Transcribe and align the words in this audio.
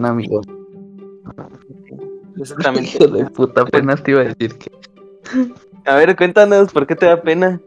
un 0.00 0.06
amigo. 0.06 0.40
Exactamente. 2.38 2.90
Hijo 2.96 3.06
de 3.06 3.24
puta, 3.26 3.62
apenas 3.62 4.02
te 4.02 4.12
iba 4.12 4.22
a 4.22 4.24
decir 4.24 4.56
que. 4.56 4.70
A 5.84 5.94
ver, 5.96 6.16
cuéntanos, 6.16 6.72
¿por 6.72 6.86
qué 6.86 6.96
te 6.96 7.06
da 7.06 7.22
pena? 7.22 7.60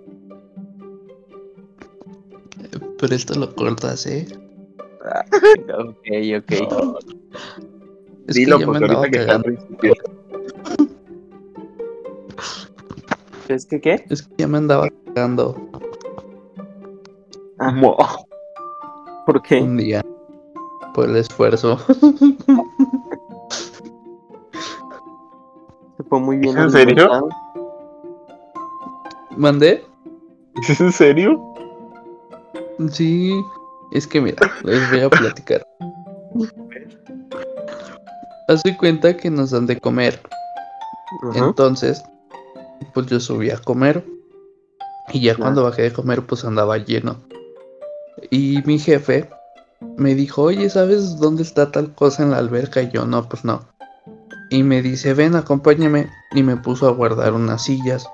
Pero 2.99 3.15
esto 3.15 3.37
lo 3.37 3.53
cortas, 3.53 4.05
¿eh? 4.05 4.27
Ok, 5.77 6.07
ok. 6.37 6.51
Es 8.27 8.35
Dilo, 8.35 8.57
que 8.59 8.65
me 8.67 8.77
ahorita 8.77 9.09
que. 9.09 9.93
¿Es 13.53 13.65
que 13.65 13.81
qué? 13.81 14.05
Es 14.09 14.21
que 14.23 14.33
ya 14.37 14.47
me 14.47 14.57
andaba 14.57 14.87
cagando 15.13 15.69
Ah. 17.59 18.17
¿Por 19.25 19.41
qué? 19.41 19.61
un 19.61 19.77
día 19.77 20.03
por 20.93 21.09
el 21.09 21.15
esfuerzo. 21.17 21.77
Se 25.97 26.03
fue 26.03 26.19
muy 26.19 26.37
bien. 26.37 26.57
¿Es 26.57 26.63
en 26.63 26.71
serio? 26.71 27.29
¿Mandé? 29.37 29.83
¿Es 30.69 30.79
en 30.81 30.91
serio? 30.91 31.39
Sí, 32.91 33.31
es 33.91 34.07
que 34.07 34.21
mira, 34.21 34.51
les 34.63 34.89
voy 34.89 35.01
a 35.01 35.09
platicar. 35.09 35.65
Haz 38.47 38.63
de 38.63 38.75
cuenta 38.77 39.15
que 39.15 39.29
nos 39.29 39.51
dan 39.51 39.65
de 39.67 39.79
comer. 39.79 40.19
Entonces, 41.35 42.03
pues 42.93 43.05
yo 43.07 43.19
subí 43.19 43.49
a 43.51 43.57
comer. 43.57 44.03
Y 45.11 45.21
ya 45.21 45.33
Claro. 45.35 45.43
cuando 45.45 45.63
bajé 45.63 45.83
de 45.83 45.93
comer, 45.93 46.25
pues 46.25 46.43
andaba 46.45 46.77
lleno. 46.77 47.17
Y 48.31 48.61
mi 48.65 48.79
jefe 48.79 49.29
me 49.97 50.15
dijo, 50.15 50.43
oye, 50.43 50.69
¿sabes 50.69 51.17
dónde 51.17 51.43
está 51.43 51.71
tal 51.71 51.93
cosa 51.93 52.23
en 52.23 52.31
la 52.31 52.37
alberca? 52.37 52.81
Y 52.81 52.91
yo, 52.91 53.05
no, 53.05 53.27
pues 53.27 53.45
no. 53.45 53.61
Y 54.49 54.63
me 54.63 54.81
dice, 54.81 55.13
ven, 55.13 55.35
acompáñame. 55.35 56.09
Y 56.33 56.43
me 56.43 56.57
puso 56.57 56.87
a 56.87 56.91
guardar 56.91 57.33
unas 57.33 57.63
sillas. 57.63 58.07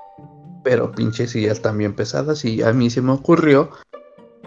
Pero 0.62 0.92
pinches 0.92 1.30
sillas 1.32 1.60
también 1.62 1.94
pesadas. 1.94 2.44
Y 2.44 2.62
a 2.62 2.72
mí 2.72 2.90
se 2.90 3.02
me 3.02 3.12
ocurrió 3.12 3.70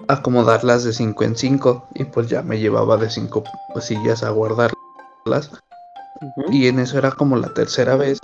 acomodarlas 0.07 0.83
de 0.83 0.93
5 0.93 1.23
en 1.23 1.35
5. 1.35 1.87
Y 1.95 2.05
pues 2.05 2.27
ya 2.27 2.41
me 2.41 2.59
llevaba 2.59 2.97
de 2.97 3.09
5 3.09 3.43
sillas 3.81 4.23
a 4.23 4.29
guardarlas. 4.29 5.51
Y 6.51 6.67
en 6.67 6.79
eso 6.79 6.97
era 6.97 7.11
como 7.11 7.37
la 7.37 7.53
tercera 7.53 7.95
vez. 7.95 8.19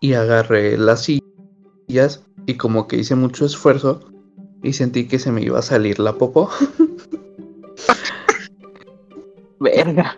Y 0.00 0.14
agarré 0.14 0.76
las 0.76 1.02
sillas 1.02 2.22
y 2.46 2.54
como 2.56 2.86
que 2.86 2.96
hice 2.96 3.14
mucho 3.14 3.44
esfuerzo 3.44 4.00
y 4.62 4.72
sentí 4.74 5.08
que 5.08 5.18
se 5.18 5.32
me 5.32 5.42
iba 5.42 5.58
a 5.58 5.62
salir 5.62 5.98
la 5.98 6.14
popó. 6.14 6.50
Verga. 9.60 10.16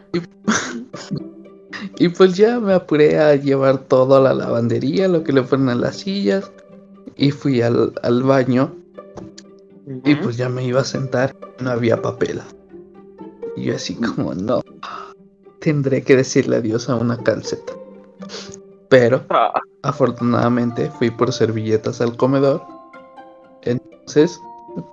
Y 1.99 2.09
pues 2.09 2.37
ya 2.37 2.61
me 2.61 2.75
apuré 2.75 3.19
a 3.19 3.35
llevar 3.35 3.79
todo 3.79 4.17
a 4.17 4.21
la 4.21 4.35
lavandería, 4.35 5.09
lo 5.09 5.25
que 5.25 5.33
le 5.33 5.43
fueron 5.43 5.69
a 5.69 5.75
las 5.75 5.97
sillas. 5.97 6.51
Y 7.17 7.31
fui 7.31 7.61
al, 7.61 7.93
al 8.03 8.23
baño 8.23 8.75
y 10.05 10.15
pues 10.15 10.37
ya 10.37 10.49
me 10.49 10.65
iba 10.65 10.81
a 10.81 10.85
sentar. 10.85 11.37
No 11.61 11.71
había 11.71 12.01
papel. 12.01 12.41
Y 13.57 13.65
yo 13.65 13.77
así 13.77 13.95
como, 13.97 14.35
no. 14.35 14.63
Tendré 15.61 16.03
que 16.03 16.17
decirle 16.17 16.57
adiós 16.57 16.89
a 16.89 16.97
una 16.97 17.17
calceta. 17.19 17.73
Pero 18.89 19.25
Ah, 19.31 19.53
Afortunadamente 19.83 20.91
fui 20.99 21.11
por 21.11 21.33
servilletas 21.33 22.01
al 22.01 22.17
comedor. 22.17 22.63
Entonces, 23.63 24.41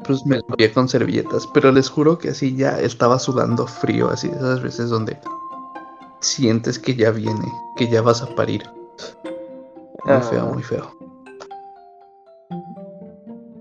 pues 0.05 0.25
me 0.25 0.37
limpié 0.37 0.71
con 0.73 0.87
servilletas. 0.89 1.47
Pero 1.47 1.71
les 1.71 1.89
juro 1.89 2.17
que 2.17 2.29
así 2.29 2.55
ya 2.55 2.79
estaba 2.79 3.19
sudando 3.19 3.65
frío, 3.67 4.09
así 4.09 4.27
de 4.27 4.35
esas 4.37 4.61
veces 4.61 4.89
donde 4.89 5.17
sientes 6.21 6.77
que 6.79 6.95
ya 6.95 7.11
viene, 7.11 7.51
que 7.77 7.87
ya 7.87 8.01
vas 8.01 8.21
a 8.21 8.27
parir. 8.35 8.63
Muy 10.05 10.13
Ah. 10.15 10.21
feo, 10.21 10.45
muy 10.47 10.63
feo. 10.63 10.91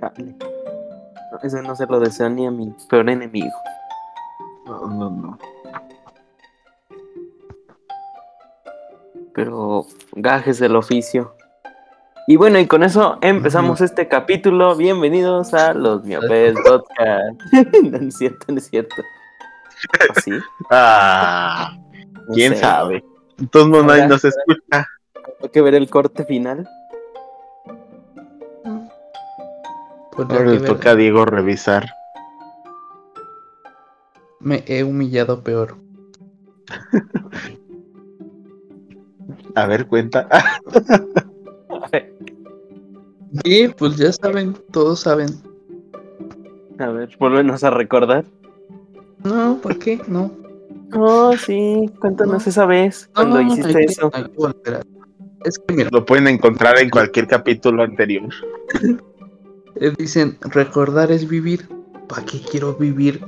chale. 0.01 0.37
No, 1.33 1.39
Ese 1.43 1.63
no 1.63 1.75
se 1.77 1.87
lo 1.87 2.01
deseo 2.01 2.29
ni 2.31 2.47
a 2.47 2.51
mi 2.51 2.75
peor 2.89 3.09
enemigo. 3.11 3.55
No, 4.67 4.87
no, 4.89 5.11
no. 5.11 5.39
Pero 9.35 9.87
gajes 10.13 10.59
del 10.59 10.75
oficio. 10.77 11.35
Y 12.31 12.37
bueno, 12.37 12.59
y 12.59 12.67
con 12.67 12.83
eso 12.83 13.17
empezamos 13.23 13.81
este 13.81 14.07
capítulo. 14.07 14.77
Bienvenidos 14.77 15.55
a 15.55 15.73
los 15.73 16.05
Miopes 16.05 16.55
Podcast. 16.65 17.41
no 17.83 17.97
es 17.99 18.17
cierto, 18.19 18.45
no 18.53 18.59
es 18.59 18.69
cierto. 18.69 18.97
¿O 20.11 20.21
sí? 20.25 20.33
Ah, 20.71 21.75
No 22.29 22.35
quién 22.35 22.53
sé. 22.55 22.61
sabe. 22.61 23.03
Modos, 23.55 23.85
nadie 23.87 24.07
nos 24.09 24.23
escucha. 24.25 24.87
Hay 25.43 25.49
que 25.49 25.63
ver 25.63 25.75
el 25.75 25.89
corte 25.89 26.25
final. 26.27 26.69
Pues 30.13 30.29
Ahora 30.31 30.45
le 30.51 30.61
toca 30.61 30.91
a 30.91 30.95
Diego 30.97 31.25
revisar. 31.25 31.87
me 34.41 34.65
he 34.67 34.85
humillado 34.85 35.43
peor. 35.43 35.77
A 39.55 39.67
ver, 39.67 39.87
cuenta. 39.87 40.29
Y 43.45 43.69
pues 43.69 43.97
ya 43.97 44.13
saben, 44.13 44.55
todos 44.73 45.01
saben. 45.01 45.29
A 46.79 46.87
ver, 46.89 47.17
volvenos 47.19 47.65
a 47.65 47.71
recordar. 47.71 48.25
No, 49.25 49.59
¿por 49.61 49.79
qué? 49.79 50.01
No. 50.07 50.31
Oh, 50.95 51.37
sí, 51.37 51.91
cuéntanos 52.01 52.47
esa 52.47 52.65
vez 52.65 53.11
cuando 53.15 53.43
No, 53.43 53.53
hiciste 53.53 53.69
hay 53.69 53.87
que- 53.87 53.93
eso. 53.93 54.11
que 54.11 54.81
Es 55.45 55.59
que 55.59 55.75
mira, 55.75 55.91
Lo 55.93 56.05
pueden 56.07 56.29
encontrar 56.29 56.79
en 56.79 56.89
cualquier 56.91 57.27
capítulo 57.27 57.83
anterior. 57.83 58.29
Eh, 59.81 59.93
Dicen, 59.97 60.37
recordar 60.41 61.13
es 61.13 61.29
vivir. 61.29 61.69
¿Para 62.09 62.25
qué 62.25 62.41
quiero 62.41 62.75
vivir 62.75 63.25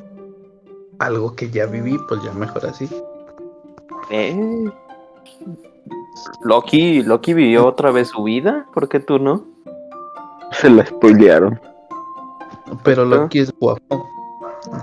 algo 0.99 1.37
que 1.37 1.49
ya 1.49 1.67
viví? 1.67 1.97
Pues 2.09 2.25
ya 2.25 2.33
mejor 2.33 2.67
así. 2.67 2.89
Eh. 4.11 4.69
Loki, 6.43 7.03
Loki 7.03 7.35
vivió 7.35 7.67
otra 7.67 7.91
vez 7.91 8.09
su 8.09 8.23
vida, 8.25 8.67
¿por 8.73 8.89
qué 8.89 9.01
tú 9.01 9.19
no? 9.19 9.45
Se 10.53 10.69
la 10.69 10.85
spoilearon. 10.85 11.61
Pero 12.83 13.03
Ah. 13.03 13.07
Loki 13.07 13.41
es 13.41 13.53
guapo. 13.59 14.09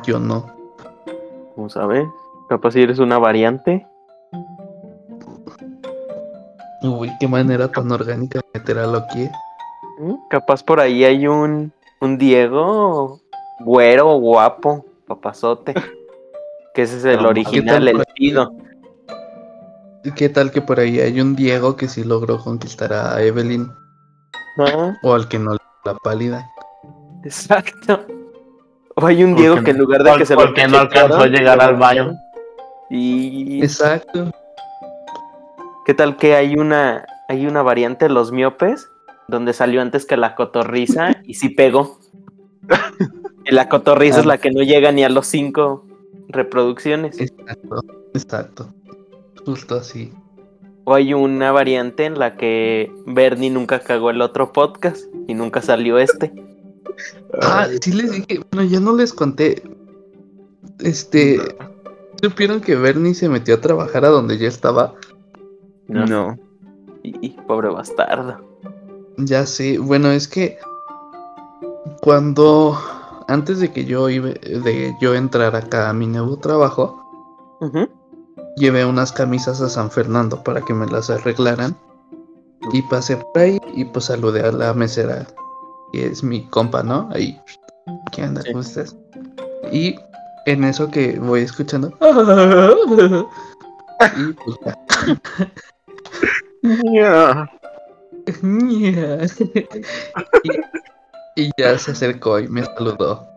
Yo 0.04 0.20
no. 0.20 0.46
¿Cómo 1.56 1.70
sabes? 1.70 2.08
Capaz 2.50 2.72
si 2.72 2.82
eres 2.82 3.00
una 3.00 3.18
variante. 3.18 3.86
Uy, 6.84 7.12
qué 7.20 7.28
manera 7.28 7.68
tan 7.72 7.92
orgánica 7.92 8.40
de 8.40 8.60
meter 8.60 8.78
a 8.80 8.88
Loki. 8.88 9.30
¿Mm? 10.00 10.14
Capaz 10.30 10.64
por 10.64 10.80
ahí 10.80 11.04
hay 11.04 11.28
un, 11.28 11.72
un 12.02 12.18
Diego 12.18 13.20
güero, 13.60 14.18
guapo, 14.20 14.86
papazote. 15.08 15.74
Que 16.74 16.84
ese 16.84 16.98
es 16.98 17.06
el 17.06 17.24
No, 17.24 17.30
original, 17.30 17.88
el 17.88 18.04
chido. 18.16 18.52
¿Y 20.08 20.12
¿Qué 20.14 20.30
tal 20.30 20.52
que 20.52 20.62
por 20.62 20.80
ahí 20.80 21.02
hay 21.02 21.20
un 21.20 21.36
Diego 21.36 21.76
que 21.76 21.90
sí 21.90 22.06
logró 22.06 22.40
conquistar 22.40 22.94
a 22.94 23.22
Evelyn? 23.22 23.70
Ah, 24.58 24.96
O 25.04 25.14
al 25.14 25.28
que 25.28 25.38
no 25.38 25.58
la 25.84 25.96
pálida. 25.96 26.50
exacto. 27.26 28.06
O 28.96 29.06
hay 29.06 29.22
un 29.24 29.36
Diego 29.36 29.56
Porque- 29.56 29.66
que 29.66 29.72
en 29.72 29.78
lugar 29.80 30.04
de 30.04 30.14
que 30.18 30.26
se 30.26 30.34
lo 30.36 30.42
porque 30.46 30.66
no 30.68 30.78
alcanzó 30.80 31.18
a 31.20 31.28
llegar 31.28 31.60
al 31.62 31.76
baño. 31.76 32.14
Y 32.90 33.62
Exacto. 33.62 34.32
¿Qué 35.86 35.94
tal 35.94 36.16
que 36.16 36.36
hay 36.36 36.56
una 36.56 37.06
hay 37.28 37.46
una 37.46 37.62
variante 37.62 38.06
de 38.06 38.14
los 38.14 38.32
miopes 38.32 38.88
donde 39.28 39.52
salió 39.52 39.82
antes 39.82 40.06
que 40.06 40.16
la 40.16 40.36
cotorriza 40.36 41.18
y 41.26 41.34
sí 41.34 41.50
pegó? 41.50 42.00
Y 43.44 43.54
la 43.54 43.68
cotorriza 43.68 44.20
es 44.22 44.26
la 44.26 44.38
que 44.38 44.52
no 44.52 44.64
llega 44.64 44.92
ni 44.94 45.04
a 45.04 45.10
los 45.10 45.28
cinco 45.28 45.86
reproducciones. 46.30 47.20
Exacto. 47.20 47.82
Exacto. 48.14 48.74
Justo 49.48 49.76
así. 49.76 50.12
O 50.84 50.94
hay 50.94 51.14
una 51.14 51.54
variante 51.54 52.04
en 52.04 52.20
la 52.20 52.36
que 52.36 52.92
Bernie 53.06 53.50
nunca 53.50 53.80
cagó 53.80 54.10
el 54.10 54.22
otro 54.22 54.52
podcast 54.52 55.06
y 55.26 55.36
nunca 55.36 55.62
salió 55.62 56.00
este. 56.00 56.34
Ah, 57.42 57.66
sí 57.80 57.94
les 57.94 58.12
dije, 58.12 58.42
bueno, 58.52 58.70
ya 58.70 58.82
no 58.82 58.94
les 58.94 59.14
conté. 59.14 59.64
Este, 60.80 61.40
¿supieron 62.22 62.60
que 62.60 62.76
Bernie 62.76 63.14
se 63.14 63.30
metió 63.30 63.56
a 63.56 63.62
trabajar 63.62 64.04
a 64.04 64.10
donde 64.10 64.38
ya 64.38 64.50
estaba? 64.50 64.96
No. 65.88 66.38
Y, 67.04 67.16
y 67.26 67.30
pobre 67.48 67.70
bastardo. 67.70 68.42
Ya 69.16 69.46
sé, 69.46 69.80
bueno, 69.80 70.12
es 70.12 70.28
que 70.28 70.58
cuando 72.02 72.78
antes 73.30 73.62
de 73.62 73.72
que 73.72 73.86
yo 73.86 74.10
iba, 74.10 74.28
de 74.28 74.94
yo 75.00 75.16
entrar 75.16 75.56
acá 75.56 75.90
a 75.90 75.94
mi 75.94 76.06
nuevo 76.06 76.36
trabajo, 76.36 77.02
Ujú. 77.62 77.88
Llevé 78.58 78.86
unas 78.86 79.12
camisas 79.12 79.62
a 79.62 79.70
San 79.70 79.90
Fernando 79.90 80.44
para 80.44 80.62
que 80.62 80.74
me 80.74 80.86
las 80.88 81.10
arreglaran. 81.10 81.76
Y 82.74 82.82
pasé 82.84 83.18
por 83.18 83.42
ahí 83.42 83.60
y 83.76 83.86
pues 83.86 84.06
saludé 84.06 84.42
a 84.42 84.52
la 84.52 84.74
mesera, 84.74 85.26
que 85.94 86.08
es 86.08 86.24
mi 86.24 86.48
compa, 86.50 86.84
¿no? 86.84 87.10
Ahí. 87.14 87.40
¿Qué 88.12 88.24
onda? 88.24 88.42
Sí. 88.42 88.50
¿Cómo 88.50 88.62
estás? 88.62 88.96
Y 89.72 89.96
en 90.46 90.64
eso 90.64 90.90
que 90.90 91.20
voy 91.20 91.42
escuchando, 91.42 91.94
Y 94.16 94.34
pues 94.34 94.58
ya. 96.94 97.50
Y 101.36 101.52
ya 101.56 101.78
se 101.78 101.92
acercó 101.92 102.40
y 102.40 102.48
me 102.48 102.66
saludó. 102.66 103.37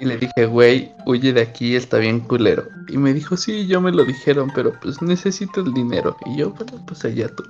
Y 0.00 0.04
le 0.04 0.16
dije, 0.16 0.46
güey, 0.46 0.94
huye 1.06 1.32
de 1.32 1.42
aquí, 1.42 1.74
está 1.74 1.98
bien 1.98 2.20
culero. 2.20 2.68
Y 2.88 2.96
me 2.98 3.12
dijo, 3.12 3.36
sí, 3.36 3.66
yo 3.66 3.80
me 3.80 3.90
lo 3.90 4.04
dijeron, 4.04 4.50
pero 4.54 4.72
pues 4.80 5.02
necesito 5.02 5.60
el 5.60 5.74
dinero. 5.74 6.16
Y 6.24 6.36
yo, 6.36 6.50
bueno, 6.50 6.84
pues 6.86 7.04
allá 7.04 7.28
tú. 7.34 7.42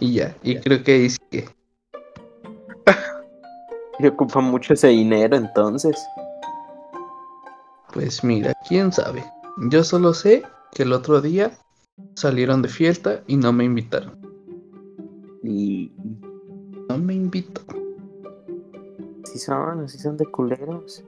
Y 0.00 0.14
ya, 0.14 0.34
y 0.42 0.56
creo 0.56 0.82
que 0.82 0.92
ahí 0.92 1.10
sí 1.10 1.18
que. 1.30 1.48
Y 4.00 4.06
ocupa 4.06 4.40
mucho 4.40 4.74
ese 4.74 4.88
dinero 4.88 5.36
entonces. 5.36 5.96
Pues 7.92 8.22
mira, 8.22 8.54
quién 8.68 8.92
sabe. 8.92 9.24
Yo 9.70 9.82
solo 9.82 10.14
sé 10.14 10.44
que 10.72 10.84
el 10.84 10.92
otro 10.92 11.20
día 11.20 11.50
salieron 12.14 12.62
de 12.62 12.68
fiesta 12.68 13.22
y 13.26 13.36
no 13.36 13.52
me 13.52 13.64
invitaron. 13.64 14.16
Y 15.42 15.90
No 16.88 16.96
me 16.96 17.14
invitó. 17.14 17.60
así 19.24 19.38
son, 19.38 19.80
así 19.84 19.98
son 19.98 20.16
de 20.16 20.26
culeros. 20.26 21.04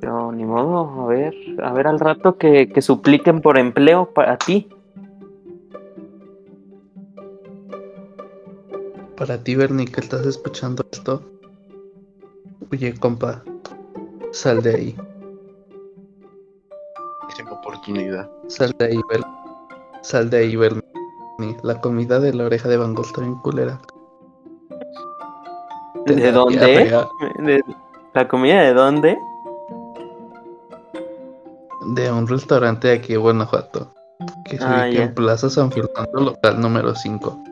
Pero 0.00 0.30
ni 0.32 0.44
modo, 0.44 1.02
a 1.02 1.06
ver, 1.06 1.34
a 1.62 1.72
ver 1.72 1.86
al 1.86 1.98
rato 1.98 2.36
que, 2.36 2.68
que 2.68 2.82
supliquen 2.82 3.40
por 3.40 3.58
empleo 3.58 4.10
para 4.12 4.36
ti. 4.36 4.68
Para 9.16 9.42
ti, 9.42 9.54
Bernie, 9.54 9.86
que 9.86 10.00
estás 10.00 10.26
escuchando 10.26 10.84
esto. 10.92 11.22
Oye, 12.70 12.94
compa, 12.98 13.42
sal 14.32 14.62
de 14.62 14.74
ahí. 14.74 14.96
Tengo 17.36 17.54
oportunidad. 17.54 18.30
Sal 18.48 18.74
de 18.78 18.86
ahí, 18.86 19.00
Bernie. 19.08 19.36
Sal 20.02 20.30
de 20.30 20.38
ahí, 20.38 20.56
Bernie. 20.56 20.82
La 21.62 21.80
comida 21.80 22.18
de 22.18 22.34
la 22.34 22.44
oreja 22.44 22.68
de 22.68 22.76
Van 22.76 22.94
Gogh 22.94 23.06
está 23.06 23.20
bien 23.20 23.36
culera. 23.36 23.80
¿De 26.06 26.32
dónde? 26.32 26.58
diarrea 26.58 27.08
¿De 27.38 27.62
¿La 28.14 28.28
comida 28.28 28.62
de 28.62 28.72
dónde? 28.72 29.18
De 31.94 32.10
un 32.10 32.26
restaurante 32.26 32.88
de 32.88 32.94
aquí 32.94 33.12
de 33.12 33.18
Guanajuato. 33.18 33.92
Que 34.44 34.58
se 34.58 34.64
Ah, 34.64 34.86
ubica 34.86 35.02
en 35.04 35.14
Plaza 35.14 35.50
San 35.50 35.70
Fernando, 35.70 36.20
local 36.20 36.60
número 36.60 36.94
5. 36.94 37.44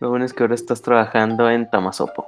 Lo 0.00 0.10
bueno 0.10 0.24
es 0.24 0.32
que 0.34 0.42
ahora 0.42 0.54
estás 0.54 0.82
trabajando 0.82 1.48
en 1.48 1.70
Tamasopo, 1.70 2.26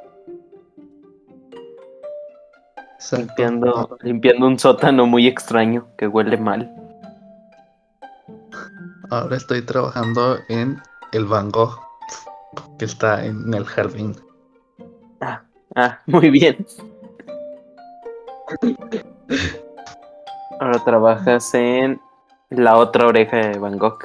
limpiando, 3.12 3.98
limpiando 4.02 4.46
un 4.46 4.58
sótano 4.58 5.06
muy 5.06 5.26
extraño 5.26 5.86
que 5.98 6.06
huele 6.08 6.38
mal. 6.38 6.74
Ahora 9.10 9.36
estoy 9.36 9.62
trabajando 9.62 10.38
en 10.48 10.80
el 11.12 11.26
Van 11.26 11.50
Gogh, 11.50 11.78
que 12.78 12.86
está 12.86 13.24
en 13.24 13.52
el 13.52 13.64
jardín. 13.64 14.16
Ah, 15.20 15.42
ah, 15.76 15.98
muy 16.06 16.30
bien. 16.30 16.64
Ahora 20.60 20.84
trabajas 20.84 21.54
en 21.54 22.00
la 22.50 22.76
otra 22.76 23.06
oreja 23.06 23.36
de 23.36 23.58
Van 23.58 23.78
Gogh. 23.78 23.98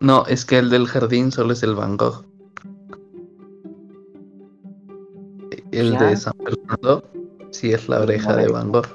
No, 0.00 0.24
es 0.26 0.44
que 0.44 0.58
el 0.58 0.70
del 0.70 0.86
jardín 0.86 1.30
solo 1.30 1.52
es 1.52 1.62
el 1.62 1.74
Van 1.74 1.96
Gogh. 1.96 2.24
El 5.72 5.92
Ya. 5.92 6.02
de 6.04 6.16
San 6.16 6.32
Fernando 6.44 7.04
sí 7.50 7.72
es 7.72 7.88
la 7.88 8.00
oreja 8.00 8.34
de 8.36 8.48
Van 8.48 8.72
Gogh. 8.72 8.86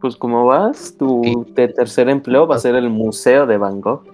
Pues 0.00 0.16
como 0.16 0.46
vas, 0.46 0.94
tu 0.98 1.22
Sí. 1.24 1.52
tercer 1.54 2.08
empleo 2.08 2.46
va 2.46 2.56
a 2.56 2.58
ser 2.58 2.74
el 2.76 2.88
Museo 2.90 3.46
de 3.46 3.58
Van 3.58 3.80
Gogh. 3.80 4.04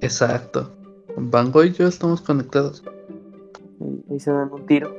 Exacto. 0.00 0.70
Van 1.16 1.52
Gogh 1.52 1.64
y 1.66 1.72
yo 1.72 1.86
estamos 1.86 2.20
conectados. 2.22 2.82
Ahí 4.10 4.18
se 4.18 4.32
dan 4.32 4.50
un 4.52 4.66
tiro. 4.66 4.92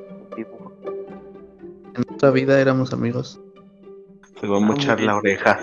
En 1.96 2.04
otra 2.14 2.32
vida 2.32 2.60
éramos 2.60 2.92
amigos. 2.92 3.40
Se 4.42 4.48
va 4.48 4.58
a 4.58 4.60
mochar 4.60 5.00
la 5.00 5.16
oreja. 5.16 5.58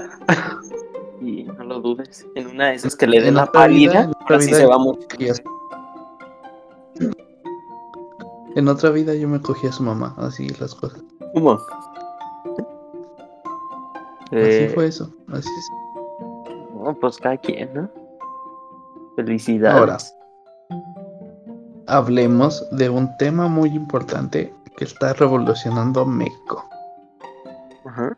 Y 1.21 1.43
no 1.45 1.65
lo 1.65 1.81
dudes. 1.81 2.27
En 2.35 2.47
una 2.49 2.69
de 2.69 2.77
esas 2.77 2.97
que 2.97 3.07
le 3.07 3.21
den 3.21 3.29
En 3.29 3.35
la 3.35 3.45
pálida, 3.47 4.05
en 4.05 4.11
otra 4.11 4.23
ahora 4.23 4.41
sí 4.41 4.47
vida 4.47 4.59
se 4.59 4.67
va 4.67 4.75
a 4.75 4.79
En 8.57 8.69
otra 8.69 8.91
vida 8.91 9.15
yo 9.15 9.29
me 9.29 9.41
cogí 9.41 9.67
a 9.67 9.73
su 9.73 9.83
mamá, 9.83 10.15
así 10.19 10.49
las 10.59 10.75
cosas. 10.75 11.03
¿Cómo? 11.35 11.53
Así 11.53 11.65
Eh, 14.33 14.71
fue 14.75 14.87
eso. 14.87 15.11
Así 15.29 15.49
es. 15.49 15.71
no, 16.75 16.95
pues 16.99 17.19
cada 17.19 17.37
quien, 17.37 17.73
¿no? 17.75 17.91
Felicidades. 19.17 19.79
Ahora. 19.79 19.99
Hablemos 21.87 22.67
de 22.71 22.89
un 22.89 23.15
tema 23.19 23.49
muy 23.49 23.69
importante 23.69 24.55
que 24.77 24.85
está 24.85 25.13
revolucionando 25.15 26.05
México. 26.07 26.69
Ajá. 27.85 28.17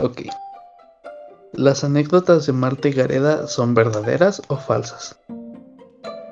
Ok. 0.00 0.22
¿Las 1.52 1.84
anécdotas 1.84 2.46
de 2.46 2.52
Marta 2.52 2.88
y 2.88 2.92
Gareda 2.92 3.46
son 3.46 3.74
verdaderas 3.74 4.40
o 4.48 4.56
falsas? 4.56 5.18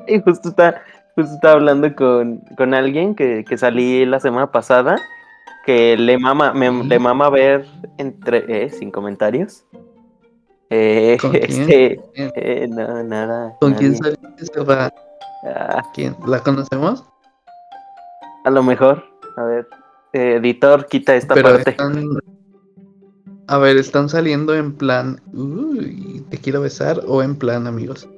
Y 0.07 0.21
justo 0.23 0.49
está, 0.51 0.83
justo 1.17 1.35
estaba 1.35 1.55
hablando 1.55 1.95
con, 1.95 2.39
con 2.57 2.73
alguien 2.73 3.15
que, 3.15 3.45
que 3.45 3.59
salí 3.59 4.07
la 4.07 4.21
semana 4.21 4.51
pasada, 4.53 4.97
que 5.67 5.97
le 5.97 6.19
mama, 6.19 6.53
me- 6.55 6.71
Sí. 6.83 6.89
le 6.89 6.99
mama 6.99 7.29
ver 7.31 7.67
entre, 7.99 8.65
eh, 8.65 8.71
sin 8.71 8.91
comentarios. 8.91 9.65
Eh, 10.71 11.19
¿Con 11.21 11.31
quién? 11.33 11.43
este, 11.63 12.01
¿Quién? 12.15 12.33
eh, 12.37 12.67
no, 12.71 13.03
nada. 13.03 13.57
¿Con 13.61 13.75
quién 13.75 13.97
saliste? 13.97 14.61
Ah, 15.45 15.83
¿Quién? 15.95 16.17
¿La 16.27 16.41
conocemos? 16.41 17.05
A 18.49 18.51
lo 18.51 18.63
mejor, 18.63 19.05
a 19.37 19.45
ver, 19.45 19.69
eh, 20.15 20.37
editor, 20.37 20.87
quita 20.87 21.15
esta 21.15 21.35
Pero 21.35 21.51
parte. 21.51 21.71
están... 21.71 22.19
A 23.47 23.59
ver, 23.59 23.77
¿están 23.77 24.09
saliendo 24.09 24.55
en 24.55 24.73
plan... 24.73 25.21
Uy, 25.35 26.25
te 26.31 26.39
quiero 26.39 26.63
besar 26.63 27.03
o 27.07 27.23
en 27.23 27.37
plan 27.37 27.67
amigos? 27.67 28.09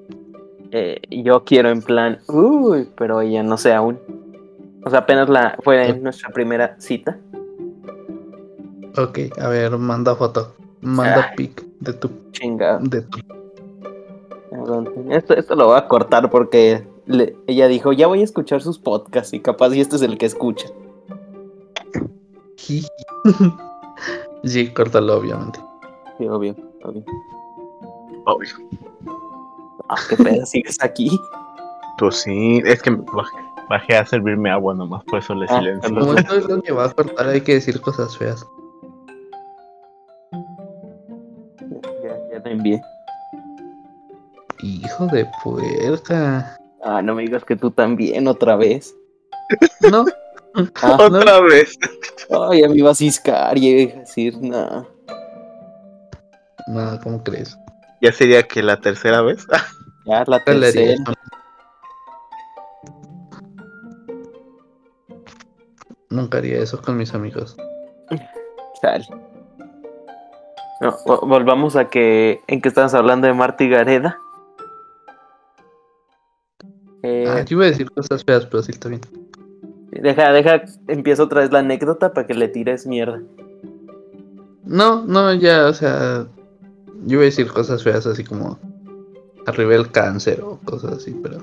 Eh, 0.71 1.01
yo 1.11 1.45
quiero 1.45 1.69
en 1.69 1.83
plan, 1.83 2.21
uy, 2.29 2.89
pero 2.97 3.21
ella 3.21 3.43
no 3.43 3.57
sé 3.57 3.73
aún. 3.73 3.99
O 4.85 4.91
sea, 4.91 5.01
apenas 5.01 5.29
la 5.29 5.59
fue 5.65 5.95
nuestra 5.95 6.31
primera 6.31 6.77
cita. 6.79 7.19
Ok, 8.97 9.19
a 9.37 9.49
ver, 9.49 9.77
manda 9.79 10.15
foto. 10.15 10.55
Manda 10.81 11.29
Ay. 11.31 11.37
pic 11.37 11.65
de 11.81 11.93
tu... 11.93 12.09
Chinga. 12.31 12.79
De 12.83 13.03
tu... 13.03 13.19
Esto, 15.11 15.35
esto 15.35 15.57
lo 15.57 15.67
voy 15.67 15.79
a 15.79 15.89
cortar 15.89 16.31
porque 16.31 16.85
le- 17.07 17.37
ella 17.47 17.67
dijo, 17.69 17.93
ya 17.93 18.07
voy 18.07 18.21
a 18.21 18.25
escuchar 18.25 18.63
sus 18.63 18.79
podcasts 18.79 19.33
y 19.35 19.41
capaz 19.41 19.75
y 19.75 19.81
este 19.81 19.97
es 19.97 20.03
el 20.03 20.19
que 20.19 20.27
escucha. 20.27 20.69
sí, 22.57 22.87
córtalo, 24.75 25.17
obviamente. 25.19 25.59
Sí, 26.19 26.27
obvio, 26.29 26.55
obvio. 26.85 27.05
Obvio. 28.27 28.51
Ah, 29.89 29.97
qué 30.09 30.17
pedo, 30.17 30.47
sigues 30.47 30.77
aquí. 30.83 31.19
Pues 31.99 32.17
sí, 32.17 32.63
es 32.65 32.81
que 32.83 32.91
bajé, 32.91 33.37
bajé 33.69 33.97
a 33.97 34.07
servirme 34.07 34.51
agua 34.51 34.75
nomás, 34.75 35.03
por 35.05 35.19
eso 35.19 35.35
le 35.35 35.47
Ah, 35.49 35.59
silencio. 35.59 35.95
Como 35.99 36.15
esto 36.15 36.35
es 36.37 36.49
lo 36.49 36.63
que 36.63 36.73
va 36.73 36.85
a 36.87 36.93
cortar, 36.93 37.29
hay 37.29 37.41
que 37.41 37.55
decir 37.55 37.81
cosas 37.81 38.17
feas. 38.17 38.47
Ya, 42.03 42.19
ya 42.33 42.43
te 42.43 42.53
envié. 42.53 42.81
Hijo 44.63 45.07
de 45.09 45.27
puerca. 45.43 46.57
Ah, 46.83 47.03
no 47.03 47.15
me 47.15 47.23
digas 47.23 47.45
que 47.45 47.57
tú 47.57 47.71
también 47.71 48.27
otra 48.29 48.57
vez. 48.57 48.95
No, 49.91 50.05
Ah, 50.83 50.97
Otra 51.01 51.41
vez. 51.43 51.79
ay, 52.31 52.63
ya 52.63 52.69
me 52.69 52.77
iba 52.77 52.91
a 52.91 52.95
ciscar 52.95 53.57
y 53.57 53.69
iba 53.69 53.93
a 53.95 54.01
decir, 54.01 54.37
no. 54.41 54.89
no, 56.67 57.01
¿cómo 57.03 57.23
crees? 57.23 57.57
Ya 58.01 58.11
sería 58.13 58.43
que 58.43 58.63
la 58.63 58.81
tercera 58.81 59.23
vez. 59.23 59.47
Ya 60.07 60.25
la 60.27 60.39
¿Qué 60.39 60.53
tercera. 60.53 60.93
eso? 60.95 61.05
Nunca 66.09 66.39
haría 66.39 66.59
eso 66.59 66.81
con 66.83 66.97
mis 66.97 67.15
amigos. 67.15 67.57
Chale. 68.81 69.07
No, 70.81 70.97
vo- 71.05 71.21
volvamos 71.29 71.77
a 71.77 71.89
que 71.91 72.41
en 72.49 72.61
que 72.61 72.69
estabas 72.69 72.95
hablando 72.95 73.27
de 73.27 73.35
Marta 73.35 73.63
y 73.63 73.69
Gareda. 73.69 74.19
Eh, 77.03 77.25
Ah, 77.29 77.45
yo 77.45 77.57
iba 77.57 77.65
a 77.67 77.69
decir 77.71 77.91
cosas 77.91 78.25
feas, 78.25 78.47
pero 78.47 78.63
sí 78.63 78.73
está 78.73 78.89
bien. 78.89 79.01
deja, 79.91 80.33
deja, 80.33 80.63
empieza 80.89 81.23
otra 81.23 81.41
vez 81.41 81.53
la 81.53 81.61
anécdota 81.61 82.13
para 82.13 82.27
que 82.27 82.35
le 82.35 82.49
tires 82.49 82.87
mierda. 82.87 83.23
No, 84.65 85.05
no, 85.05 85.33
ya, 85.35 85.67
o 85.67 85.73
sea, 85.73 86.27
yo 87.07 87.15
iba 87.15 87.23
a 87.23 87.25
decir 87.25 87.49
cosas 87.49 87.83
feas 87.83 88.07
así 88.07 88.23
como 88.23 88.59
arriba 89.47 89.75
el 89.75 89.91
cáncer 89.91 90.41
o 90.43 90.59
cosas 90.65 90.93
así, 90.99 91.17
pero 91.23 91.39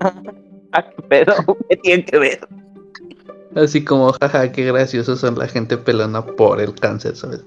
Ah, 0.72 0.84
pero, 1.08 1.34
¿qué 1.70 1.76
tiene 1.76 2.04
que 2.04 2.18
ver? 2.18 2.46
Así 3.54 3.82
como, 3.84 4.12
jaja, 4.20 4.52
qué 4.52 4.66
graciosos 4.66 5.20
son 5.20 5.38
la 5.38 5.48
gente 5.48 5.78
pelona 5.78 6.24
por 6.24 6.60
el 6.60 6.74
cáncer, 6.74 7.16
¿sabes? 7.16 7.42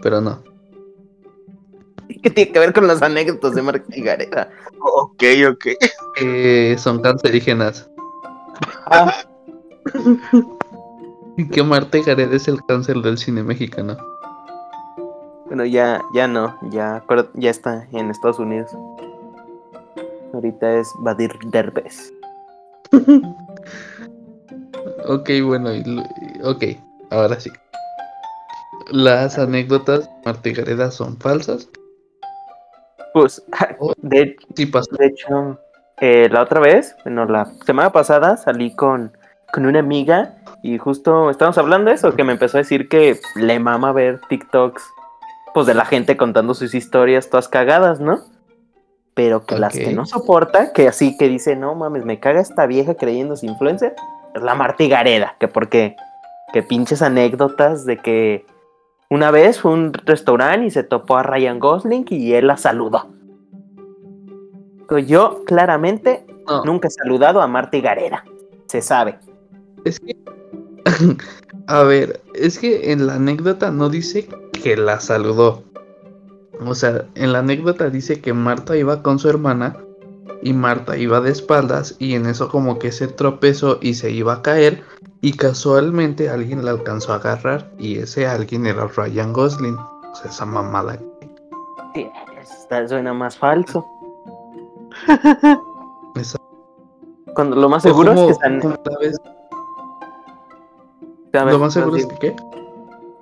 Pero 0.00 0.20
no. 0.22 0.42
¿Qué 2.22 2.30
tiene 2.30 2.52
que 2.52 2.58
ver 2.58 2.72
con 2.72 2.86
las 2.86 3.02
anécdotas 3.02 3.54
de 3.54 3.62
Marta 3.62 3.84
y 3.88 4.02
Gareda? 4.02 4.50
Ok, 4.80 5.22
ok. 5.50 5.66
Eh, 6.20 6.76
son 6.78 7.00
cancerígenas. 7.00 7.88
Ah, 8.86 9.12
Y 11.36 11.48
que 11.50 11.62
Marta 11.62 11.98
y 11.98 12.02
Gareda 12.02 12.34
es 12.36 12.48
el 12.48 12.64
cáncer 12.66 12.96
del 12.98 13.18
cine 13.18 13.42
mexicano. 13.42 13.96
bueno, 15.46 15.64
ya, 15.64 16.02
ya 16.14 16.26
no, 16.26 16.58
ya, 16.70 17.04
ya 17.34 17.50
está 17.50 17.86
en 17.92 18.10
Estados 18.10 18.38
Unidos. 18.38 18.70
Ahorita 20.32 20.78
es 20.78 20.88
Badir 21.00 21.32
Derbez. 21.46 22.12
Ok, 25.08 25.30
bueno, 25.44 25.70
ok, 26.42 26.64
ahora 27.10 27.38
sí. 27.38 27.50
Las 28.90 29.38
anécdotas 29.38 30.00
de 30.04 30.10
Marta 30.24 30.48
y 30.48 30.52
Gareda 30.52 30.90
son 30.90 31.16
falsas. 31.18 31.68
Pues, 33.16 33.42
de, 34.02 34.36
Sí 34.54 34.66
pasó. 34.66 34.94
de 34.94 35.06
hecho, 35.06 35.58
eh, 36.02 36.28
la 36.30 36.42
otra 36.42 36.60
vez, 36.60 36.94
bueno, 37.02 37.24
la 37.24 37.46
semana 37.64 37.90
pasada 37.90 38.36
salí 38.36 38.76
con, 38.76 39.16
con 39.50 39.64
una 39.64 39.78
amiga 39.78 40.34
y 40.62 40.76
justo 40.76 41.30
estábamos 41.30 41.56
hablando 41.56 41.88
de 41.88 41.96
eso, 41.96 42.14
que 42.14 42.24
me 42.24 42.32
empezó 42.32 42.58
a 42.58 42.60
decir 42.60 42.90
que 42.90 43.18
le 43.36 43.58
mama 43.58 43.92
ver 43.92 44.20
TikToks, 44.28 44.82
pues 45.54 45.66
de 45.66 45.72
la 45.72 45.86
gente 45.86 46.18
contando 46.18 46.52
sus 46.52 46.74
historias 46.74 47.30
todas 47.30 47.48
cagadas, 47.48 48.00
¿no? 48.00 48.20
Pero 49.14 49.46
que 49.46 49.58
las 49.58 49.72
que 49.72 49.94
no 49.94 50.04
soporta, 50.04 50.74
que 50.74 50.86
así 50.86 51.16
que 51.16 51.30
dice, 51.30 51.56
no 51.56 51.74
mames, 51.74 52.04
me 52.04 52.20
caga 52.20 52.42
esta 52.42 52.66
vieja 52.66 52.96
creyéndose 52.96 53.46
influencer, 53.46 53.94
es 54.34 54.42
la 54.42 54.54
Marta 54.54 54.82
y 54.82 54.90
Gareda, 54.90 55.36
que 55.40 55.48
porque, 55.48 55.96
que 56.52 56.62
pinches 56.62 57.00
anécdotas 57.00 57.86
de 57.86 57.96
que 57.96 58.44
una 59.10 59.30
vez 59.30 59.60
fue 59.60 59.70
a 59.70 59.74
un 59.74 59.92
restaurante 59.92 60.66
y 60.66 60.70
se 60.70 60.82
topó 60.82 61.16
a 61.16 61.22
Ryan 61.22 61.58
Gosling 61.58 62.06
y 62.10 62.32
él 62.32 62.46
la 62.48 62.56
saludó. 62.56 63.08
Yo 65.06 65.42
claramente 65.46 66.24
No, 66.46 66.64
nunca 66.64 66.88
he 66.88 66.90
saludado 66.90 67.40
a 67.42 67.46
Marta 67.46 67.78
Gareda. 67.78 68.24
Se 68.66 68.82
sabe. 68.82 69.18
es 69.84 70.00
que. 70.00 70.16
A 71.68 71.82
ver, 71.82 72.20
es 72.34 72.60
que 72.60 72.92
en 72.92 73.08
la 73.08 73.14
anécdota 73.16 73.72
no 73.72 73.88
dice 73.88 74.28
que 74.52 74.76
la 74.76 75.00
saludó. 75.00 75.64
O 76.64 76.74
sea, 76.76 77.04
en 77.16 77.32
la 77.32 77.40
anécdota 77.40 77.90
dice 77.90 78.20
que 78.20 78.32
Marta 78.32 78.76
iba 78.76 79.02
con 79.02 79.18
su 79.18 79.28
hermana 79.28 79.76
y 80.42 80.52
Marta 80.52 80.96
iba 80.96 81.20
de 81.20 81.30
espaldas 81.30 81.96
y 81.98 82.14
en 82.14 82.26
eso 82.26 82.48
como 82.48 82.78
que 82.78 82.92
se 82.92 83.08
tropezó 83.08 83.78
y 83.80 83.94
se 83.94 84.10
iba 84.10 84.34
a 84.34 84.42
caer 84.42 84.82
y 85.20 85.32
casualmente 85.32 86.28
alguien 86.28 86.64
la 86.64 86.72
alcanzó 86.72 87.12
a 87.12 87.16
agarrar 87.16 87.70
y 87.78 87.98
ese 87.98 88.26
alguien 88.26 88.66
era 88.66 88.86
Ryan 88.86 89.32
Gosling. 89.32 89.76
O 89.76 90.14
sea, 90.14 90.30
esa 90.30 90.46
mamada. 90.46 90.98
Sí, 91.94 92.08
está- 92.40 92.86
suena 92.88 93.12
más 93.12 93.36
falso. 93.36 93.84
Cuando 97.34 97.56
lo 97.56 97.68
más 97.68 97.82
seguro 97.82 98.14
como- 98.14 98.30
es 98.30 98.38
que 98.38 98.44
están. 98.56 98.60
vez- 99.00 99.20
ver, 101.32 101.52
lo 101.52 101.58
más 101.58 101.74
seguro 101.74 101.92
no, 101.92 101.96
es 101.98 102.06
que 102.06 102.18
¿qué? 102.18 102.36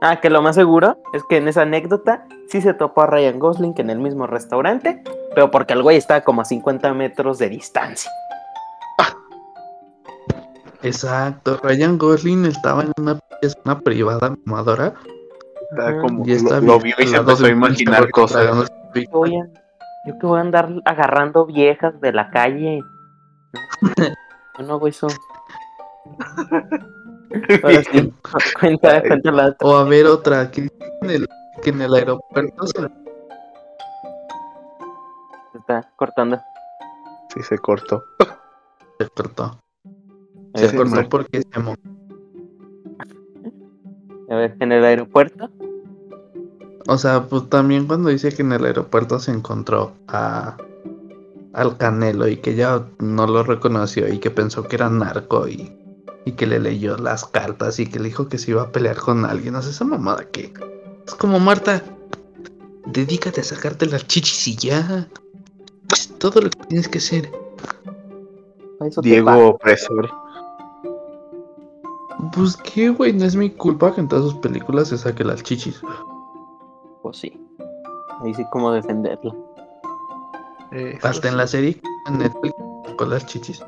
Ah, 0.06 0.20
que 0.20 0.28
lo 0.28 0.42
más 0.42 0.54
seguro 0.54 0.98
es 1.14 1.24
que 1.24 1.38
en 1.38 1.48
esa 1.48 1.62
anécdota 1.62 2.26
sí 2.50 2.60
se 2.60 2.74
topó 2.74 3.00
a 3.00 3.06
Ryan 3.06 3.38
Gosling 3.38 3.72
en 3.78 3.88
el 3.88 3.98
mismo 3.98 4.26
restaurante, 4.26 5.02
pero 5.34 5.50
porque 5.50 5.72
el 5.72 5.82
güey 5.82 5.96
está 5.96 6.22
como 6.22 6.42
a 6.42 6.44
50 6.44 6.92
metros 6.92 7.38
de 7.38 7.48
distancia. 7.48 8.10
Exacto, 10.82 11.58
Ryan 11.62 11.96
Gosling 11.96 12.44
estaba 12.44 12.82
en 12.82 12.92
una 12.98 13.18
zona 13.42 13.80
privada 13.80 14.36
mamadora 14.44 14.92
Está 15.70 15.98
como, 16.02 16.26
y 16.26 16.32
está 16.32 16.60
lo, 16.60 16.66
lo 16.66 16.80
vio 16.80 16.94
y 16.98 17.06
se 17.06 17.16
empezó 17.16 17.46
a 17.46 17.48
imaginar 17.48 18.10
cosas. 18.10 18.44
Yo 18.54 18.92
que 18.92 19.08
voy 19.10 19.34
a, 19.36 19.46
yo 20.06 20.18
que 20.20 20.26
voy 20.26 20.36
a 20.36 20.42
andar 20.42 20.68
agarrando 20.84 21.46
viejas 21.46 21.98
de 22.02 22.12
la 22.12 22.28
calle. 22.28 22.82
No, 24.56 24.66
no, 24.66 24.78
güey, 24.78 24.90
eso. 24.90 25.08
Ahora 27.62 27.82
sí, 27.90 28.12
cuenta, 28.60 29.02
cuenta 29.02 29.30
la 29.32 29.46
otra. 29.48 29.68
O 29.68 29.76
a 29.76 29.84
ver 29.84 30.06
otra, 30.06 30.50
que 30.50 30.62
dice 30.62 30.74
que 30.78 31.06
en 31.06 31.10
el, 31.10 31.28
que 31.62 31.70
en 31.70 31.82
el 31.82 31.94
aeropuerto 31.94 32.66
se 32.66 32.80
Se 35.52 35.58
está 35.58 35.90
cortando. 35.96 36.40
Sí, 37.34 37.42
se 37.42 37.58
cortó. 37.58 38.04
se 38.98 39.08
cortó. 39.08 39.58
Se 40.54 40.76
cortó 40.76 41.08
porque 41.08 41.42
se 41.52 41.58
mo- 41.60 41.74
a 44.30 44.34
ver, 44.36 44.56
en 44.60 44.72
el 44.72 44.84
aeropuerto. 44.84 45.50
O 46.86 46.96
sea, 46.98 47.22
pues 47.22 47.48
también 47.48 47.86
cuando 47.86 48.10
dice 48.10 48.32
que 48.34 48.42
en 48.42 48.52
el 48.52 48.64
aeropuerto 48.64 49.18
se 49.18 49.30
encontró 49.32 49.92
a 50.08 50.56
al 51.54 51.76
Canelo 51.78 52.26
y 52.26 52.38
que 52.38 52.56
ya 52.56 52.84
no 52.98 53.26
lo 53.28 53.44
reconoció 53.44 54.12
y 54.12 54.18
que 54.18 54.30
pensó 54.30 54.64
que 54.64 54.74
era 54.76 54.90
narco 54.90 55.46
y, 55.46 55.72
y 56.24 56.32
que 56.32 56.46
le 56.46 56.58
leyó 56.58 56.96
las 56.96 57.24
cartas 57.24 57.78
y 57.78 57.86
que 57.86 57.98
le 57.98 58.06
dijo 58.06 58.28
que 58.28 58.38
se 58.38 58.52
iba 58.52 58.62
a 58.62 58.72
pelear 58.72 58.96
con 58.96 59.24
alguien. 59.24 59.54
O 59.56 59.62
sea, 59.62 59.70
esa 59.70 59.84
mamada 59.84 60.24
que 60.30 60.52
es 61.06 61.14
como 61.14 61.38
Marta, 61.38 61.82
dedícate 62.86 63.40
a 63.40 63.44
sacarte 63.44 63.86
las 63.86 64.06
chichis 64.06 64.48
y 64.48 64.56
ya. 64.56 65.08
Es 65.92 66.08
todo 66.18 66.40
lo 66.40 66.50
que 66.50 66.58
tienes 66.66 66.88
que 66.88 66.98
hacer. 66.98 67.30
Eso 68.80 69.00
Diego 69.02 69.48
opresor. 69.48 70.10
Pues 72.32 72.56
qué, 72.56 72.88
güey, 72.88 73.12
no 73.12 73.24
es 73.24 73.36
mi 73.36 73.50
culpa 73.50 73.94
que 73.94 74.00
en 74.00 74.08
todas 74.08 74.24
sus 74.24 74.34
películas 74.34 74.88
se 74.88 74.98
saque 74.98 75.24
las 75.24 75.42
chichis. 75.42 75.80
Pues 77.02 77.18
sí. 77.18 77.40
Ahí 78.22 78.32
sí, 78.34 78.44
como 78.50 78.72
defenderlo. 78.72 79.34
Hasta 81.02 81.28
en 81.28 81.36
la 81.36 81.46
serie 81.46 81.80
en 82.08 82.18
Netflix 82.18 82.54
con 82.96 83.10
las 83.10 83.26
chichis. 83.26 83.62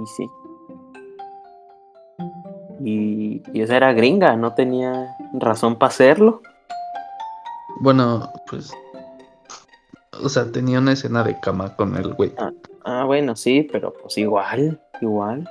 Y 0.00 0.06
sí. 0.16 0.26
Y, 2.84 3.42
y 3.52 3.62
esa 3.62 3.76
era 3.76 3.92
gringa, 3.92 4.36
no 4.36 4.54
tenía 4.54 5.16
razón 5.32 5.76
para 5.76 5.88
hacerlo. 5.88 6.42
Bueno, 7.80 8.30
pues. 8.50 8.72
O 10.22 10.28
sea, 10.28 10.52
tenía 10.52 10.78
una 10.78 10.92
escena 10.92 11.24
de 11.24 11.40
cama 11.40 11.74
con 11.76 11.96
el 11.96 12.12
güey. 12.14 12.32
Ah, 12.84 13.04
bueno, 13.04 13.34
sí, 13.34 13.66
pero 13.72 13.92
pues 13.92 14.18
igual, 14.18 14.80
igual. 15.00 15.48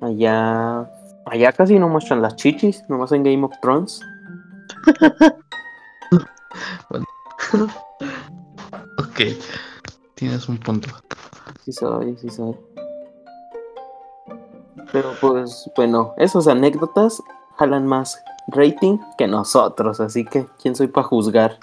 Allá, 0.00 0.90
allá 1.26 1.52
casi 1.52 1.78
no 1.78 1.88
muestran 1.88 2.22
las 2.22 2.36
chichis, 2.36 2.82
nomás 2.88 3.12
en 3.12 3.22
Game 3.22 3.44
of 3.44 3.52
Thrones. 3.60 4.00
Ok, 8.98 9.20
tienes 10.14 10.48
un 10.48 10.58
punto. 10.58 10.88
Sí 11.64 11.72
soy, 11.72 12.16
sí 12.16 12.30
soy. 12.30 12.54
Pero 14.92 15.12
pues, 15.20 15.70
bueno, 15.76 16.14
esas 16.16 16.46
anécdotas 16.48 17.22
jalan 17.56 17.86
más 17.86 18.18
rating 18.48 18.98
que 19.18 19.26
nosotros, 19.26 20.00
así 20.00 20.24
que 20.24 20.46
¿quién 20.62 20.74
soy 20.76 20.86
para 20.86 21.06
juzgar? 21.06 21.58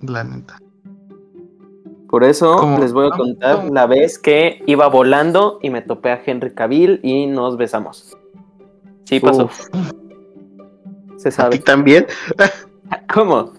La 0.00 0.24
neta. 0.24 0.58
Por 2.08 2.24
eso 2.24 2.56
¿Cómo? 2.56 2.78
les 2.78 2.92
voy 2.92 3.06
a 3.06 3.16
contar 3.16 3.56
¿Cómo? 3.56 3.72
la 3.72 3.86
vez 3.86 4.18
que 4.18 4.62
iba 4.66 4.88
volando 4.88 5.58
y 5.62 5.70
me 5.70 5.82
topé 5.82 6.10
a 6.10 6.20
Henry 6.24 6.52
Cavill 6.54 7.00
y 7.02 7.26
nos 7.26 7.56
besamos. 7.56 8.16
Sí 9.04 9.20
pasó, 9.20 9.44
Uf, 9.46 9.68
se 11.16 11.28
¿A 11.28 11.30
ti 11.30 11.36
sabe. 11.36 11.58
también? 11.58 12.06
¿Cómo? 13.14 13.52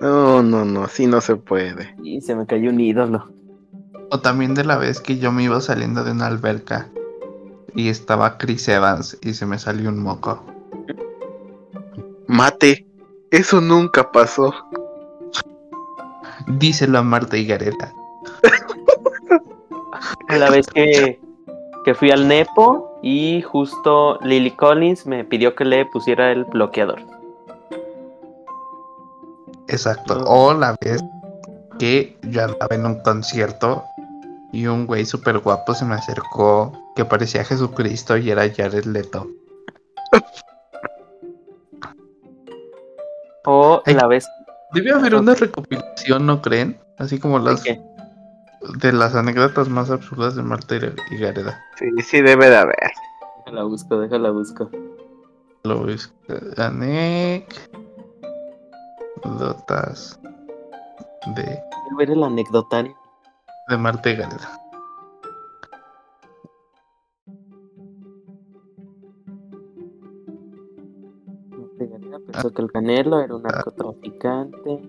No, 0.00 0.42
no, 0.42 0.64
no, 0.64 0.84
así 0.84 1.06
no 1.06 1.20
se 1.20 1.36
puede. 1.36 1.94
Y 2.02 2.20
se 2.20 2.34
me 2.36 2.46
cayó 2.46 2.70
un 2.70 2.80
ídolo. 2.80 3.28
O 4.10 4.20
también 4.20 4.54
de 4.54 4.64
la 4.64 4.76
vez 4.76 5.00
que 5.00 5.18
yo 5.18 5.32
me 5.32 5.42
iba 5.42 5.60
saliendo 5.60 6.04
de 6.04 6.12
una 6.12 6.26
alberca 6.26 6.88
y 7.74 7.88
estaba 7.88 8.38
Chris 8.38 8.68
Evans 8.68 9.18
y 9.22 9.34
se 9.34 9.46
me 9.46 9.58
salió 9.58 9.88
un 9.90 10.02
moco. 10.02 10.42
Mate, 12.26 12.86
eso 13.30 13.60
nunca 13.60 14.10
pasó. 14.10 14.54
Díselo 16.46 16.98
a 16.98 17.02
Marta 17.02 17.36
y 17.36 17.46
Gareta. 17.46 17.92
La 20.28 20.50
vez 20.50 20.66
que, 20.66 21.20
que 21.84 21.94
fui 21.94 22.10
al 22.10 22.28
Nepo 22.28 22.98
y 23.02 23.42
justo 23.42 24.18
Lily 24.22 24.52
Collins 24.52 25.06
me 25.06 25.24
pidió 25.24 25.54
que 25.54 25.64
le 25.64 25.86
pusiera 25.86 26.32
el 26.32 26.44
bloqueador. 26.44 27.00
Exacto. 29.68 30.24
O 30.26 30.54
la 30.54 30.76
vez 30.80 31.02
que 31.78 32.18
yo 32.22 32.44
andaba 32.44 32.74
en 32.74 32.86
un 32.86 33.00
concierto 33.02 33.84
y 34.52 34.66
un 34.66 34.86
güey 34.86 35.04
súper 35.04 35.38
guapo 35.38 35.74
se 35.74 35.84
me 35.84 35.94
acercó 35.94 36.72
que 36.96 37.04
parecía 37.04 37.44
Jesucristo 37.44 38.16
y 38.16 38.30
era 38.30 38.48
Jared 38.52 38.84
Leto. 38.84 39.28
O 43.44 43.82
la 43.86 44.06
vez 44.06 44.26
Debe 44.72 44.92
haber 44.92 45.14
una 45.14 45.34
recopilación, 45.34 46.26
¿no 46.26 46.42
creen? 46.42 46.78
Así 46.98 47.18
como 47.18 47.38
las, 47.38 47.62
que 47.62 47.80
de 48.80 48.92
las 48.92 49.14
anécdotas 49.14 49.68
más 49.68 49.90
absurdas 49.90 50.36
de 50.36 50.42
Marta 50.42 50.76
y 50.76 51.16
Gareda. 51.16 51.64
Sí, 51.78 51.86
sí 52.02 52.20
debe 52.20 52.50
de 52.50 52.56
haber. 52.56 52.90
Déjala 53.38 53.64
busco, 53.64 53.98
déjala 54.00 54.30
busco. 54.30 54.70
Lo 55.64 55.88
es 55.88 56.12
anécdotas 56.56 57.48
de, 61.34 61.44
Quiero 61.44 61.96
ver 61.96 62.10
el 62.10 62.22
anecdotario. 62.22 62.94
De 63.68 63.76
Marta 63.76 64.10
y 64.10 64.16
Gareda. 64.16 64.58
Pensó 72.26 72.52
que 72.52 72.62
el 72.62 72.70
Canelo 72.70 73.20
era 73.20 73.36
un 73.36 73.42
narcotraficante. 73.42 74.82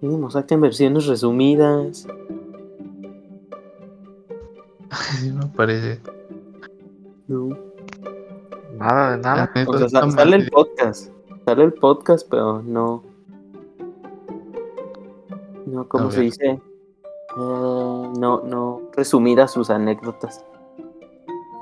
Nos 0.00 0.32
saquen 0.32 0.60
versiones 0.60 1.06
resumidas. 1.06 2.06
sí 5.18 5.32
me 5.32 5.46
parece. 5.46 6.00
No. 7.26 7.48
Nada 8.74 9.16
de 9.16 9.22
nada. 9.22 9.52
O 9.66 9.88
sea, 9.88 10.10
sale 10.10 10.36
el 10.36 10.50
podcast. 10.50 11.12
Sale 11.44 11.64
el 11.64 11.72
podcast, 11.74 12.28
pero 12.30 12.62
no. 12.62 13.09
No, 15.80 15.88
¿cómo 15.88 16.10
se 16.10 16.20
dice? 16.20 16.46
Eh, 16.50 16.60
no, 17.36 18.42
no 18.44 18.82
resumidas 18.92 19.50
sus 19.52 19.70
anécdotas. 19.70 20.44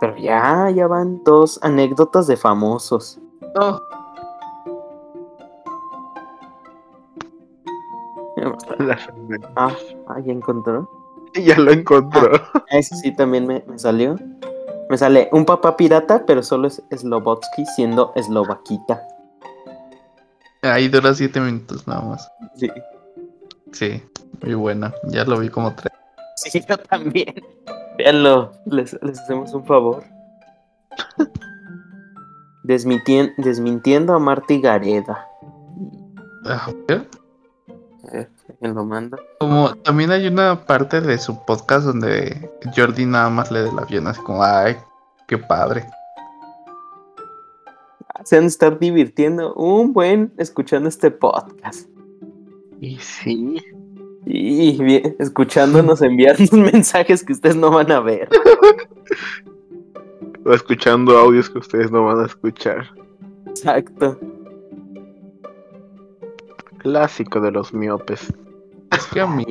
Pero 0.00 0.16
ya, 0.16 0.70
ya 0.70 0.86
van 0.88 1.22
dos 1.24 1.58
anécdotas 1.62 2.26
de 2.26 2.36
famosos. 2.36 3.18
No, 3.54 3.78
Las- 8.78 9.08
Ah, 9.56 9.72
ah, 10.08 10.20
ya 10.24 10.32
encontró. 10.32 10.88
Ya 11.34 11.56
lo 11.58 11.70
encontró. 11.70 12.30
Ese 12.70 12.96
sí 12.96 13.14
también 13.14 13.46
me, 13.46 13.62
me 13.68 13.78
salió. 13.78 14.16
Me 14.88 14.96
sale 14.96 15.28
un 15.30 15.44
papá 15.44 15.76
pirata, 15.76 16.24
pero 16.26 16.42
solo 16.42 16.66
es 16.68 16.82
Slobotsky 16.90 17.66
siendo 17.76 18.12
eslovaquita. 18.16 19.06
ahí 20.62 20.88
dura 20.88 21.12
siete 21.14 21.38
minutos 21.40 21.86
nada 21.86 22.00
más. 22.00 22.28
Sí. 22.56 22.68
Sí, 23.72 24.02
muy 24.42 24.54
buena. 24.54 24.92
Ya 25.04 25.24
lo 25.24 25.38
vi 25.38 25.48
como 25.48 25.74
tres. 25.74 25.92
Sí, 26.36 26.62
yo 26.68 26.76
también. 26.78 27.34
Véanlo, 27.96 28.52
les, 28.66 28.96
les 29.02 29.18
hacemos 29.20 29.52
un 29.54 29.64
favor. 29.66 30.04
Desmitien- 32.64 33.34
desmintiendo 33.38 34.14
a 34.14 34.18
Marty 34.18 34.60
Gareda. 34.60 35.26
A 36.44 36.70
ver, 36.86 37.08
A 38.08 38.12
ver, 38.12 38.30
¿quién 38.60 38.74
lo 38.74 38.84
manda? 38.84 39.18
Como 39.40 39.74
también 39.76 40.10
hay 40.10 40.26
una 40.28 40.64
parte 40.66 41.00
de 41.00 41.18
su 41.18 41.44
podcast 41.44 41.86
donde 41.86 42.50
Jordi 42.76 43.04
nada 43.06 43.28
más 43.30 43.50
le 43.50 43.62
da 43.62 43.70
el 43.70 43.78
avión, 43.78 44.06
así 44.06 44.20
como, 44.22 44.42
ay, 44.42 44.76
qué 45.26 45.38
padre. 45.38 45.84
Se 48.24 48.36
han 48.36 48.42
de 48.42 48.48
estar 48.48 48.78
divirtiendo 48.78 49.54
un 49.54 49.92
buen 49.92 50.32
escuchando 50.38 50.88
este 50.88 51.10
podcast. 51.10 51.88
Y 52.80 52.98
sí. 52.98 53.56
Y 54.26 54.82
bien, 54.82 55.16
escuchándonos 55.18 56.02
enviarnos 56.02 56.52
mensajes 56.72 57.24
que 57.24 57.32
ustedes 57.32 57.56
no 57.56 57.70
van 57.70 57.90
a 57.92 58.00
ver. 58.00 58.28
O 60.44 60.52
escuchando 60.52 61.18
audios 61.18 61.50
que 61.50 61.58
ustedes 61.58 61.90
no 61.90 62.04
van 62.04 62.20
a 62.20 62.26
escuchar. 62.26 62.88
Exacto. 63.48 64.18
Clásico 66.78 67.40
de 67.40 67.50
los 67.50 67.74
miopes. 67.74 68.32
Es 68.92 69.06
que 69.08 69.20
a 69.20 69.26
mí 69.26 69.44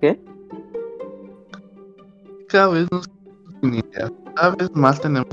¿Qué? 0.00 0.20
cada 2.48 2.68
vez 2.68 2.86
nos. 2.90 3.08
Cada 4.34 4.54
vez 4.56 4.70
más 4.74 5.00
tenemos 5.00 5.28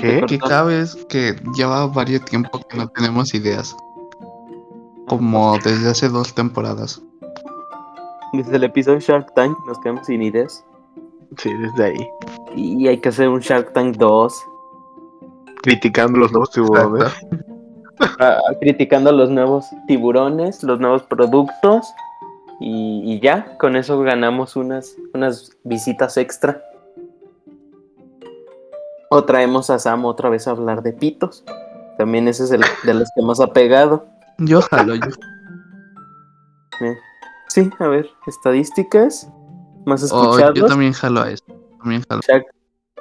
¿Qué 0.00 0.24
que 0.26 0.38
cada 0.38 0.64
vez 0.64 0.96
que 1.08 1.36
lleva 1.56 1.86
varios 1.86 2.24
tiempo 2.24 2.60
que 2.68 2.76
no 2.76 2.88
tenemos 2.88 3.32
ideas. 3.34 3.76
Como 5.06 5.56
desde 5.58 5.90
hace 5.90 6.08
dos 6.08 6.34
temporadas. 6.34 7.00
Desde 8.32 8.56
el 8.56 8.64
episodio 8.64 8.98
Shark 8.98 9.32
Tank 9.34 9.56
nos 9.66 9.78
quedamos 9.80 10.06
sin 10.06 10.22
ideas. 10.22 10.64
Sí, 11.38 11.50
desde 11.54 11.84
ahí. 11.84 12.08
Y 12.56 12.88
hay 12.88 12.98
que 12.98 13.10
hacer 13.10 13.28
un 13.28 13.40
Shark 13.40 13.72
Tank 13.72 13.96
2. 13.96 14.34
Criticando 15.62 16.18
los 16.18 16.32
nuevos 16.32 16.50
tiburones. 16.50 17.12
Ah, 18.18 18.38
criticando 18.60 19.12
los 19.12 19.30
nuevos 19.30 19.66
tiburones, 19.86 20.64
los 20.64 20.80
nuevos 20.80 21.04
productos. 21.04 21.86
Y, 22.60 23.02
y 23.04 23.20
ya, 23.20 23.56
con 23.58 23.76
eso 23.76 24.00
ganamos 24.00 24.56
unas, 24.56 24.96
unas 25.12 25.56
visitas 25.62 26.16
extra. 26.16 26.60
O 29.10 29.24
traemos 29.24 29.70
a 29.70 29.78
Sam 29.78 30.04
otra 30.04 30.28
vez 30.28 30.46
a 30.48 30.52
hablar 30.52 30.82
de 30.82 30.92
pitos. 30.92 31.44
También 31.98 32.26
ese 32.28 32.44
es 32.44 32.50
el 32.50 32.62
de 32.84 32.94
los 32.94 33.08
que 33.14 33.22
más 33.22 33.40
ha 33.40 33.52
pegado. 33.52 34.06
Yo 34.38 34.60
jalo, 34.62 34.94
yo. 34.94 35.06
Eh, 36.80 36.96
Sí, 37.48 37.70
a 37.78 37.86
ver, 37.86 38.10
estadísticas. 38.26 39.30
Más 39.86 40.02
Oh, 40.12 40.22
escuchados. 40.32 40.54
yo 40.58 40.66
también 40.66 40.92
jalo 40.92 41.20
a 41.20 41.30
eso. 41.30 41.44
También 41.78 42.02
jalo. 42.08 42.20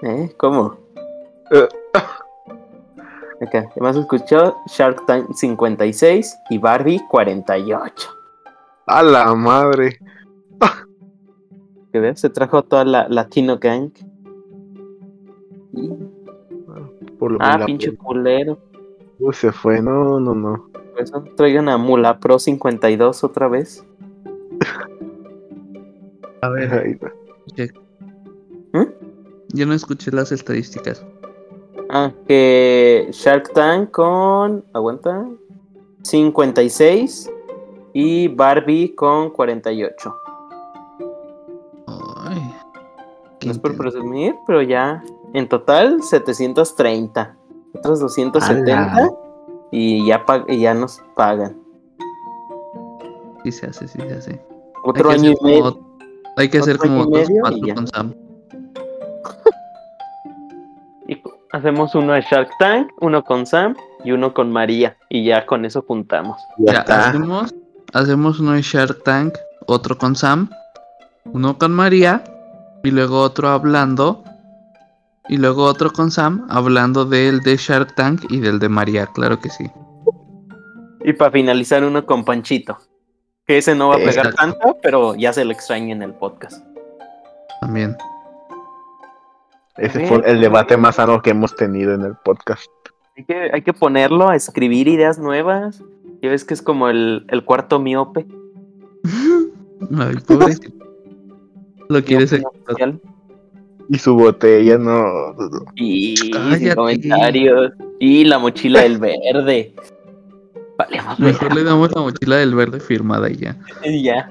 ¿Eh? 0.04 0.36
¿Cómo? 0.38 0.78
Eh. 1.50 1.68
Acá, 3.42 3.68
más 3.78 3.96
escuchado 3.96 4.56
Shark 4.68 5.06
Tank 5.08 5.34
56 5.34 6.38
y 6.52 6.58
Barbie 6.60 7.02
48. 7.10 8.10
A 8.86 9.02
la 9.02 9.34
madre. 9.34 9.98
¿Qué 11.92 12.00
ves? 12.00 12.20
Se 12.20 12.30
trajo 12.30 12.64
toda 12.64 12.86
la 12.86 13.08
Latino 13.10 13.58
Gang. 13.60 13.92
Por 17.24 17.32
lo 17.32 17.38
Ah, 17.40 17.64
pinche 17.66 17.96
culero. 17.96 18.58
Uy, 19.18 19.34
se 19.34 19.54
fue. 19.54 19.82
No, 19.82 20.20
no, 20.20 20.36
no. 20.36 20.68
Por 20.92 21.02
eso 21.02 21.24
traigan 21.38 21.70
a 21.70 21.78
Mula 21.78 22.20
Pro 22.20 22.38
52 22.38 23.24
otra 23.24 23.48
vez. 23.48 23.86
A 26.42 26.50
ver, 26.50 26.74
Ay, 26.74 27.00
no. 28.74 28.86
yo 29.54 29.66
no 29.66 29.74
escuché 29.74 30.12
las 30.12 30.34
estadísticas. 30.34 31.06
Ah, 31.90 32.12
que 32.28 33.08
Shark 33.14 33.54
Tank 33.54 33.92
con. 33.92 34.66
Aguanta. 34.74 35.26
56 36.02 37.32
y 37.94 38.28
Barbie 38.28 38.94
con 38.96 39.30
48. 39.30 40.14
Ay, 42.18 42.54
No 43.46 43.52
es 43.52 43.58
por 43.60 43.78
presumir, 43.78 44.36
pero 44.46 44.62
ya 44.62 45.02
en 45.34 45.50
total 45.50 46.02
730. 46.02 47.36
Otros 47.76 48.00
270 48.00 48.96
¡Hala! 48.96 49.12
y 49.72 50.06
ya, 50.06 50.24
y 50.48 50.60
ya 50.60 50.74
nos 50.76 51.02
pagan. 51.16 51.58
Sí 53.44 53.52
se 53.52 53.66
hace, 53.68 53.88
sí 53.88 54.00
se 54.00 54.14
hace. 54.14 54.46
Otro 54.84 55.10
año 55.10 55.32
y 55.32 55.44
medio. 55.44 55.74
como, 55.74 55.98
hay 56.38 56.50
que 56.50 56.60
hacer 56.60 56.78
como 56.78 57.02
otros 57.02 57.28
cuatro 57.42 57.76
con 57.76 57.88
Sam. 57.88 58.14
Y 61.08 61.22
hacemos 61.52 61.94
uno 61.96 62.14
de 62.14 62.22
Shark 62.22 62.50
Tank, 62.60 62.90
uno 63.02 63.26
con 63.26 63.46
Sam 63.46 63.76
y 64.06 64.12
uno 64.14 64.34
con 64.34 64.52
María. 64.52 64.96
Y 65.10 65.26
ya 65.26 65.46
con 65.46 65.66
eso 65.66 65.84
juntamos. 65.86 66.42
Ya 66.60 66.80
hacemos, 66.80 67.54
hacemos 67.94 68.40
uno 68.40 68.54
de 68.54 68.62
Shark 68.62 69.04
Tank, 69.04 69.34
otro 69.66 69.98
con 69.98 70.16
Sam, 70.16 70.50
uno 71.26 71.58
con 71.58 71.74
María, 71.74 72.24
y 72.84 72.92
luego 72.92 73.20
otro 73.20 73.50
hablando, 73.50 74.23
y 75.30 75.38
luego 75.38 75.64
otro 75.64 75.92
con 75.92 76.12
Sam, 76.12 76.46
hablando 76.50 77.06
del 77.06 77.40
de 77.42 77.56
Shark 77.56 77.96
Tank 77.96 78.26
y 78.30 78.40
del 78.40 78.60
de 78.60 78.70
María, 78.70 79.08
claro 79.08 79.40
que 79.40 79.50
sí. 79.50 79.70
Y 81.04 81.14
para 81.14 81.32
finalizar 81.32 81.84
uno 81.84 82.06
con 82.06 82.24
Panchito. 82.24 82.78
Que 83.46 83.58
ese 83.58 83.76
no 83.76 83.90
va 83.90 83.96
a 83.96 83.98
pegar 83.98 84.28
Exacto. 84.28 84.36
tanto, 84.38 84.78
pero 84.82 85.16
ya 85.16 85.34
se 85.34 85.44
lo 85.44 85.52
extraña 85.52 85.94
en 85.94 86.02
el 86.02 86.14
podcast. 86.14 86.66
También. 87.60 87.98
Ese 89.78 90.08
fue 90.08 90.22
el 90.26 90.40
debate 90.40 90.78
más 90.78 90.96
sano 90.96 91.22
que 91.22 91.32
hemos 91.32 91.56
tenido 91.56 91.94
en 91.94 92.02
el 92.04 92.16
podcast. 92.24 92.70
Hay 93.18 93.26
que, 93.26 93.52
hay 93.54 93.62
que 93.62 93.74
ponerlo 93.74 94.30
a 94.30 94.36
escribir 94.36 94.88
ideas 94.88 95.20
nuevas. 95.20 95.84
Ya 96.22 96.30
ves 96.30 96.46
que 96.46 96.54
es 96.54 96.62
como 96.62 96.90
el, 96.90 97.26
el 97.30 97.44
cuarto 97.44 97.80
miope. 97.80 98.26
Ay. 99.98 100.16
Lo 101.90 102.04
quieres 102.04 102.32
Miope 102.32 102.60
oficial. 102.66 103.02
Y 103.90 103.98
su 103.98 104.16
botella, 104.16 104.78
no. 104.78 105.36
Y 105.76 106.16
sin 106.18 106.74
comentarios. 106.74 107.74
Y 108.00 108.24
la 108.26 108.40
mochila 108.40 108.82
del 108.82 108.98
verde. 108.98 109.74
Valemos 110.78 111.20
Mejor 111.20 111.54
le 111.56 111.64
damos 111.64 111.92
la 111.94 112.02
mochila 112.02 112.38
del 112.38 112.56
verde 112.56 112.80
firmada 112.80 113.30
y 113.30 113.36
ya. 113.38 113.58
Y 113.84 114.04
ya. 114.04 114.30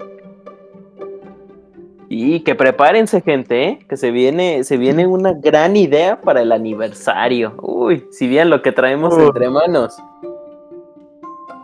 Y 2.09 2.41
que 2.41 2.55
prepárense, 2.55 3.23
gente, 3.23 3.65
¿eh? 3.65 3.79
que 3.89 3.97
se 3.97 4.11
viene, 4.11 4.65
se 4.65 4.77
viene 4.77 5.07
una 5.07 5.33
gran 5.33 5.77
idea 5.77 6.21
para 6.21 6.43
el 6.43 6.53
aniversario. 6.53 7.55
Uy, 7.63 8.05
si 8.11 8.27
bien 8.29 8.51
lo 8.51 8.61
que 8.61 8.71
traemos 8.71 9.15
Uh. 9.15 9.29
entre 9.29 9.49
manos. 9.49 9.97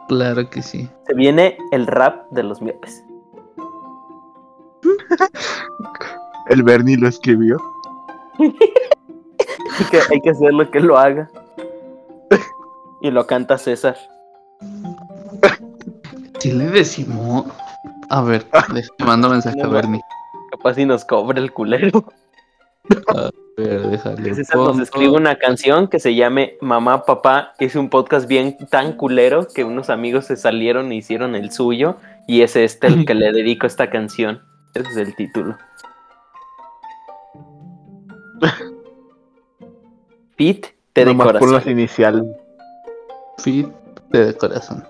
Claro 0.08 0.48
que 0.48 0.62
sí. 0.62 0.88
Se 1.06 1.12
viene 1.14 1.58
el 1.70 1.86
rap 1.86 2.30
de 2.30 2.42
los 2.44 2.62
miopes. 2.62 3.04
El 6.48 6.62
Bernie 6.62 6.96
lo 6.96 7.08
escribió. 7.08 7.58
Hay 8.38 9.84
que, 9.90 10.00
hay 10.10 10.20
que 10.20 10.30
hacerlo 10.30 10.70
que 10.70 10.80
lo 10.80 10.98
haga. 10.98 11.28
Y 13.00 13.10
lo 13.10 13.26
canta 13.26 13.58
César. 13.58 13.96
Si 16.38 16.52
le 16.52 16.66
decimos. 16.66 17.46
A 18.10 18.22
ver, 18.22 18.46
déjame 18.72 18.82
mando 19.06 19.28
mensaje 19.28 19.60
a 19.62 19.66
Bernie. 19.66 20.00
Capaz 20.50 20.74
si 20.74 20.84
nos 20.84 21.04
cobra 21.04 21.38
el 21.38 21.52
culero. 21.52 22.04
A 23.08 23.30
ver, 23.56 23.82
déjale. 23.88 24.34
César 24.34 24.56
nos 24.56 24.80
escribe 24.80 25.10
una 25.10 25.36
canción 25.36 25.88
que 25.88 26.00
se 26.00 26.14
llame 26.14 26.56
Mamá, 26.60 27.04
Papá. 27.04 27.52
Es 27.58 27.76
un 27.76 27.90
podcast 27.90 28.26
bien 28.26 28.56
tan 28.70 28.94
culero 28.94 29.46
que 29.46 29.64
unos 29.64 29.90
amigos 29.90 30.26
se 30.26 30.36
salieron 30.36 30.90
e 30.90 30.96
hicieron 30.96 31.34
el 31.34 31.52
suyo. 31.52 31.96
Y 32.26 32.42
es 32.42 32.56
este 32.56 32.88
el 32.88 33.04
que 33.04 33.14
le 33.14 33.30
dedico 33.32 33.66
esta 33.66 33.90
canción. 33.90 34.42
Ese 34.74 34.88
es 34.90 34.96
el 34.96 35.14
título. 35.14 35.56
Pete 40.36 40.76
te 40.92 41.04
de 41.04 41.06
Nomás 41.06 41.26
por 41.26 41.34
las 41.34 41.42
corazón. 41.50 41.72
iniciales. 41.72 42.24
Fit 43.38 43.68
de 44.10 44.34
corazón. 44.36 44.84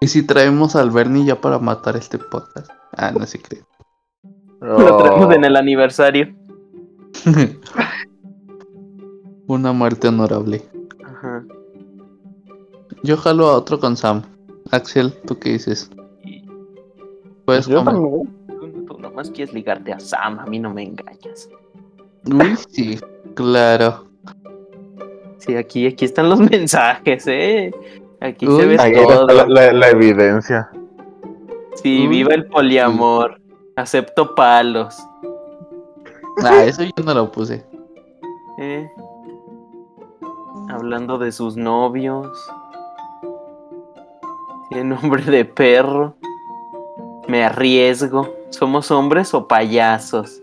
¿Y 0.00 0.06
si 0.06 0.24
traemos 0.24 0.76
al 0.76 0.90
Bernie 0.92 1.24
ya 1.24 1.40
para 1.40 1.58
matar 1.58 1.96
este 1.96 2.18
podcast? 2.18 2.70
Ah, 2.96 3.10
no 3.10 3.26
se 3.26 3.40
cree. 3.42 3.64
Lo 4.60 4.96
traemos 4.98 5.26
Oh. 5.26 5.32
en 5.32 5.44
el 5.44 5.56
aniversario. 5.56 6.34
Una 9.48 9.72
muerte 9.72 10.08
honorable. 10.08 10.62
Ajá. 11.04 11.44
Yo 13.02 13.16
jalo 13.16 13.48
a 13.48 13.56
otro 13.56 13.80
con 13.80 13.96
Sam. 13.96 14.22
Axel, 14.70 15.12
¿tú 15.26 15.38
qué 15.38 15.50
dices? 15.52 15.90
Puedes 17.44 17.66
Yo 17.66 17.78
comer. 17.78 17.94
también. 17.94 18.37
Nomás 19.18 19.30
quieres 19.32 19.52
ligarte 19.52 19.92
a 19.92 19.98
Sam, 19.98 20.38
a 20.38 20.46
mí 20.46 20.60
no 20.60 20.72
me 20.72 20.84
engañas. 20.84 21.48
Uy, 22.24 22.56
sí, 22.70 23.00
claro. 23.34 24.04
Sí, 25.38 25.56
aquí, 25.56 25.88
aquí 25.88 26.04
están 26.04 26.28
los 26.30 26.38
mensajes, 26.50 27.26
¿eh? 27.26 27.72
Aquí 28.20 28.46
se 28.46 28.66
ve 28.66 28.76
todo. 28.94 29.26
la, 29.26 29.46
la- 29.46 29.72
la 29.72 29.88
evidencia. 29.88 30.70
Sí, 31.82 32.02
Uy. 32.02 32.08
viva 32.08 32.32
el 32.34 32.46
poliamor. 32.46 33.40
Acepto 33.76 34.34
palos. 34.36 34.96
Ah, 36.44 36.62
eso 36.64 36.82
yo 36.84 37.04
no 37.04 37.14
lo 37.14 37.30
puse. 37.32 37.64
¿eh? 38.60 38.88
Hablando 40.68 41.18
de 41.18 41.32
sus 41.32 41.56
novios. 41.56 42.28
Tiene 44.70 44.94
nombre 44.96 45.24
de 45.24 45.44
perro. 45.44 46.14
Me 47.28 47.44
arriesgo. 47.44 48.34
¿Somos 48.50 48.90
hombres 48.90 49.32
o 49.34 49.46
payasos? 49.46 50.42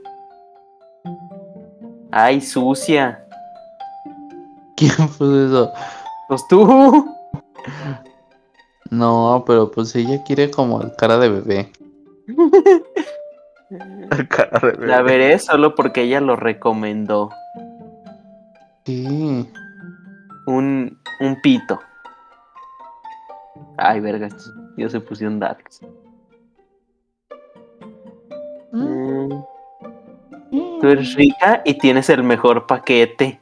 Ay, 2.12 2.39
sucia. 2.39 3.26
¿Quién 4.78 4.95
puso 4.95 5.45
eso? 5.45 5.74
Pues 6.30 6.48
tú. 6.48 7.13
No, 8.91 9.43
pero 9.45 9.71
pues 9.71 9.95
ella 9.95 10.24
quiere 10.24 10.52
como 10.52 10.80
cara 10.95 11.17
de 11.17 11.30
bebé. 11.30 11.71
Cara 14.30 14.60
de 14.60 14.71
bebé. 14.74 14.88
La 14.88 15.02
veré 15.02 15.39
solo 15.39 15.74
porque 15.74 16.04
ella 16.04 16.21
lo 16.21 16.36
recomendó. 16.36 17.32
Sí. 18.86 19.50
Un, 20.45 21.00
un 21.19 21.41
pito. 21.41 21.80
Ay, 23.78 24.00
verga, 24.00 24.30
ya 24.78 24.89
se 24.89 25.00
pusieron 25.00 25.39
darks. 25.39 25.82
Tú 30.81 30.88
eres 30.88 31.13
rica 31.15 31.61
y 31.65 31.77
tienes 31.77 32.09
el 32.09 32.23
mejor 32.23 32.67
paquete. 32.67 33.39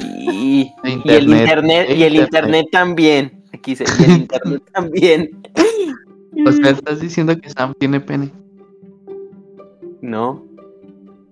Y, 0.00 0.72
y 1.04 1.10
el 1.10 1.28
internet, 1.28 1.88
y 1.90 2.02
el 2.02 2.14
internet. 2.14 2.24
internet 2.24 2.66
también. 2.72 3.42
Aquí 3.52 3.76
se, 3.76 3.84
y 3.84 4.04
el 4.04 4.10
internet 4.12 4.62
también. 4.72 5.42
O 6.46 6.52
sea, 6.52 6.70
estás 6.70 7.00
diciendo 7.00 7.38
que 7.38 7.50
Sam 7.50 7.74
tiene 7.78 8.00
pene. 8.00 8.30
No, 10.00 10.44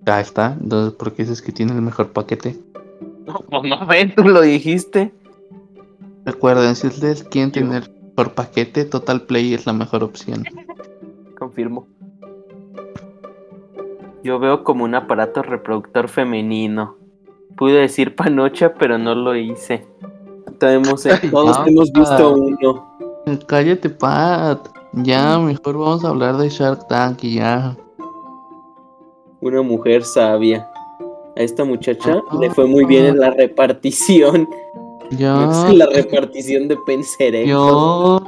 Ya 0.05 0.21
está. 0.21 0.57
Entonces, 0.61 0.93
¿por 0.93 1.13
qué 1.13 1.23
dices 1.23 1.41
que 1.41 1.51
tiene 1.51 1.73
el 1.73 1.81
mejor 1.81 2.11
paquete? 2.11 2.57
no, 3.25 3.33
pues 3.49 3.63
no 3.63 3.85
ven, 3.85 4.13
tú 4.15 4.23
lo 4.23 4.41
dijiste. 4.41 5.11
Recuerden, 6.25 6.75
si 6.75 6.87
ustedes 6.87 7.23
quieren 7.23 7.51
tener 7.51 7.91
por 8.15 8.33
paquete, 8.33 8.85
Total 8.85 9.21
Play 9.23 9.53
es 9.53 9.65
la 9.65 9.73
mejor 9.73 10.03
opción. 10.03 10.43
Confirmo. 11.37 11.87
Yo 14.23 14.39
veo 14.39 14.63
como 14.63 14.83
un 14.83 14.95
aparato 14.95 15.41
reproductor 15.41 16.07
femenino. 16.07 16.95
Pude 17.57 17.81
decir 17.81 18.15
panocha, 18.15 18.73
pero 18.73 18.97
no 18.97 19.15
lo 19.15 19.35
hice. 19.35 19.85
Todos, 20.59 21.05
Ay, 21.07 21.29
todos 21.31 21.57
no, 21.59 21.65
hemos 21.65 21.91
visto 21.91 22.33
uno. 22.35 22.97
Cállate, 23.47 23.89
Pat. 23.89 24.59
Ya, 24.93 25.39
mejor 25.39 25.77
vamos 25.77 26.03
a 26.05 26.09
hablar 26.09 26.37
de 26.37 26.49
Shark 26.49 26.87
Tank 26.87 27.23
y 27.23 27.35
ya. 27.35 27.75
Una 29.39 29.61
mujer 29.63 30.03
sabia. 30.03 30.69
A 31.35 31.41
esta 31.41 31.63
muchacha 31.63 32.21
Ah. 32.29 32.37
le 32.39 32.49
fue 32.51 32.67
muy 32.67 32.85
bien 32.85 33.05
en 33.05 33.19
la 33.19 33.31
repartición. 33.31 34.47
Ya. 35.11 35.49
En 35.69 35.79
la 35.79 35.87
repartición 35.87 36.67
de 36.67 36.77
penserecos. 36.85 37.49
Yo. 37.49 38.21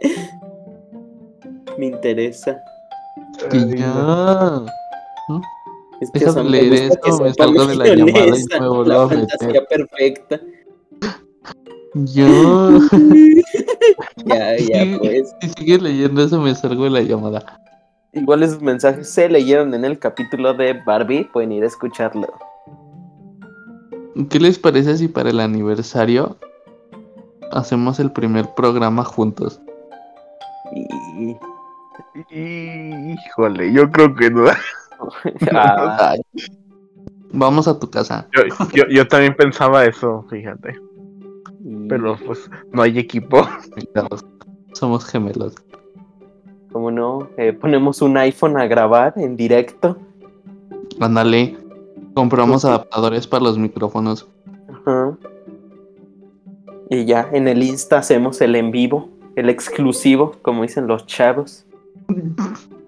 Me 1.78 1.86
interesa. 1.86 2.58
Que 3.50 3.58
Es 6.00 6.10
que 6.10 6.20
Déjame 6.20 6.50
leer 6.50 6.72
esto, 6.72 7.18
que 7.18 7.24
me 7.24 7.34
salgo 7.34 7.66
de 7.66 7.76
la 7.76 7.86
llamada 7.94 8.26
y 8.26 8.60
me 8.60 8.68
vuelvo 8.68 8.84
La 8.84 9.02
a 9.02 9.06
meter. 9.06 9.28
fantasía 9.28 9.64
perfecta. 9.66 10.40
Yo. 11.94 12.78
Ya, 14.24 14.56
ya, 14.58 14.98
pues. 14.98 15.34
Si 15.40 15.48
sigues 15.50 15.82
leyendo 15.82 16.22
eso, 16.24 16.40
me 16.40 16.54
salgo 16.54 16.84
de 16.84 16.90
la 16.90 17.02
llamada. 17.02 17.60
Igual 18.14 18.42
esos 18.42 18.60
mensajes 18.60 19.08
se 19.08 19.28
leyeron 19.28 19.72
en 19.74 19.84
el 19.84 19.98
capítulo 19.98 20.54
de 20.54 20.74
Barbie, 20.84 21.24
pueden 21.32 21.52
ir 21.52 21.64
a 21.64 21.66
escucharlo. 21.66 22.28
¿Qué 24.28 24.38
les 24.40 24.58
parece 24.58 24.98
si 24.98 25.08
para 25.08 25.30
el 25.30 25.40
aniversario 25.40 26.36
hacemos 27.52 27.98
el 28.00 28.10
primer 28.12 28.48
programa 28.54 29.04
juntos? 29.04 29.60
Y... 30.74 31.36
Híjole, 32.30 33.72
yo 33.72 33.90
creo 33.90 34.14
que 34.14 34.30
no. 34.30 34.44
Ah. 35.52 36.14
Vamos 37.34 37.66
a 37.66 37.78
tu 37.78 37.88
casa. 37.90 38.28
Yo, 38.36 38.42
yo, 38.74 38.84
yo 38.90 39.08
también 39.08 39.34
pensaba 39.34 39.84
eso, 39.86 40.26
fíjate. 40.28 40.74
y- 41.64 41.88
Pero 41.88 42.16
pues 42.26 42.50
no 42.72 42.82
hay 42.82 42.98
equipo. 42.98 43.46
Somos 44.74 45.04
gemelos. 45.06 45.54
¿Cómo 46.72 46.90
no? 46.90 47.28
Eh, 47.38 47.52
ponemos 47.52 48.02
un 48.02 48.16
iPhone 48.18 48.58
a 48.58 48.66
grabar 48.66 49.14
en 49.16 49.36
directo. 49.36 49.96
Ándale. 51.00 51.56
Compramos 52.14 52.64
adaptadores 52.66 53.26
para 53.26 53.44
los 53.44 53.56
micrófonos. 53.58 54.28
Ajá. 54.70 55.16
Y 56.90 57.06
ya 57.06 57.28
en 57.32 57.48
el 57.48 57.62
Insta 57.62 57.98
hacemos 57.98 58.40
el 58.42 58.54
en 58.56 58.70
vivo, 58.70 59.08
el 59.36 59.48
exclusivo, 59.48 60.36
como 60.42 60.62
dicen 60.62 60.86
los 60.86 61.06
chavos. 61.06 61.64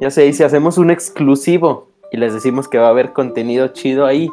Ya 0.00 0.10
sé, 0.10 0.26
y 0.26 0.32
si 0.32 0.42
hacemos 0.42 0.78
un 0.78 0.90
exclusivo 0.90 1.88
y 2.10 2.16
les 2.16 2.34
decimos 2.34 2.68
que 2.68 2.78
va 2.78 2.86
a 2.86 2.90
haber 2.90 3.12
contenido 3.12 3.68
chido 3.68 4.06
ahí 4.06 4.28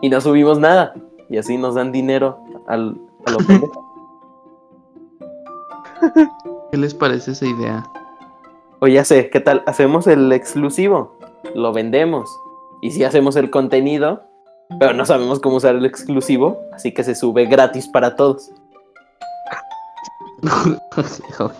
y 0.00 0.08
no 0.08 0.20
subimos 0.20 0.58
nada, 0.58 0.94
y 1.28 1.38
así 1.38 1.56
nos 1.56 1.74
dan 1.74 1.92
dinero 1.92 2.38
al, 2.66 3.00
a 3.26 3.30
lo. 3.30 3.38
¿Qué 6.70 6.76
les 6.76 6.94
parece 6.94 7.32
esa 7.32 7.46
idea? 7.46 7.84
O 8.80 8.88
ya 8.88 9.04
sé, 9.04 9.30
¿qué 9.30 9.40
tal? 9.40 9.62
Hacemos 9.66 10.06
el 10.06 10.32
exclusivo, 10.32 11.16
lo 11.54 11.72
vendemos. 11.72 12.30
Y 12.80 12.90
si 12.90 13.04
hacemos 13.04 13.36
el 13.36 13.50
contenido, 13.50 14.24
pero 14.80 14.92
no 14.92 15.06
sabemos 15.06 15.38
cómo 15.38 15.56
usar 15.56 15.76
el 15.76 15.86
exclusivo, 15.86 16.60
así 16.72 16.92
que 16.92 17.04
se 17.04 17.14
sube 17.14 17.46
gratis 17.46 17.88
para 17.88 18.16
todos. 18.16 18.50
Ok. 21.38 21.54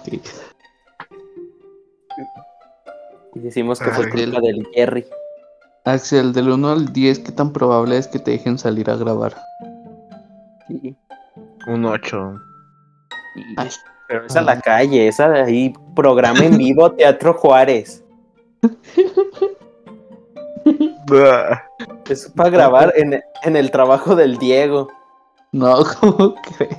Y 3.35 3.41
decimos 3.41 3.79
que 3.79 3.91
fue 3.91 4.05
Ay. 4.07 4.11
culpa 4.11 4.41
del 4.41 4.67
Jerry. 4.75 5.07
Axel, 5.85 6.33
del 6.33 6.51
1 6.51 6.69
al 6.71 6.93
10, 6.93 7.19
¿qué 7.21 7.33
tan 7.33 7.53
probable 7.53 7.97
es 7.99 8.07
que 8.07 8.19
te 8.19 8.33
dejen 8.33 8.59
salir 8.59 8.89
a 8.91 8.97
grabar? 8.97 9.35
Y, 10.69 10.95
Un 11.67 11.85
8. 11.85 12.35
y- 13.37 13.55
Ay, 13.57 13.69
pero 14.09 14.27
esa 14.27 14.41
es 14.41 14.47
la 14.47 14.61
calle, 14.61 15.09
esa 15.09 15.29
de 15.29 15.41
ahí, 15.41 15.73
programa 15.97 16.41
en 16.45 16.57
vivo, 16.59 16.93
Teatro 16.97 17.35
Juárez. 17.35 18.05
Es 22.09 22.29
para 22.37 22.51
grabar 22.51 22.93
en, 22.97 23.21
en 23.43 23.57
el 23.57 23.71
trabajo 23.71 24.15
del 24.15 24.37
Diego. 24.39 24.89
No, 25.51 25.79
¿cómo 26.01 26.35
crees? 26.57 26.79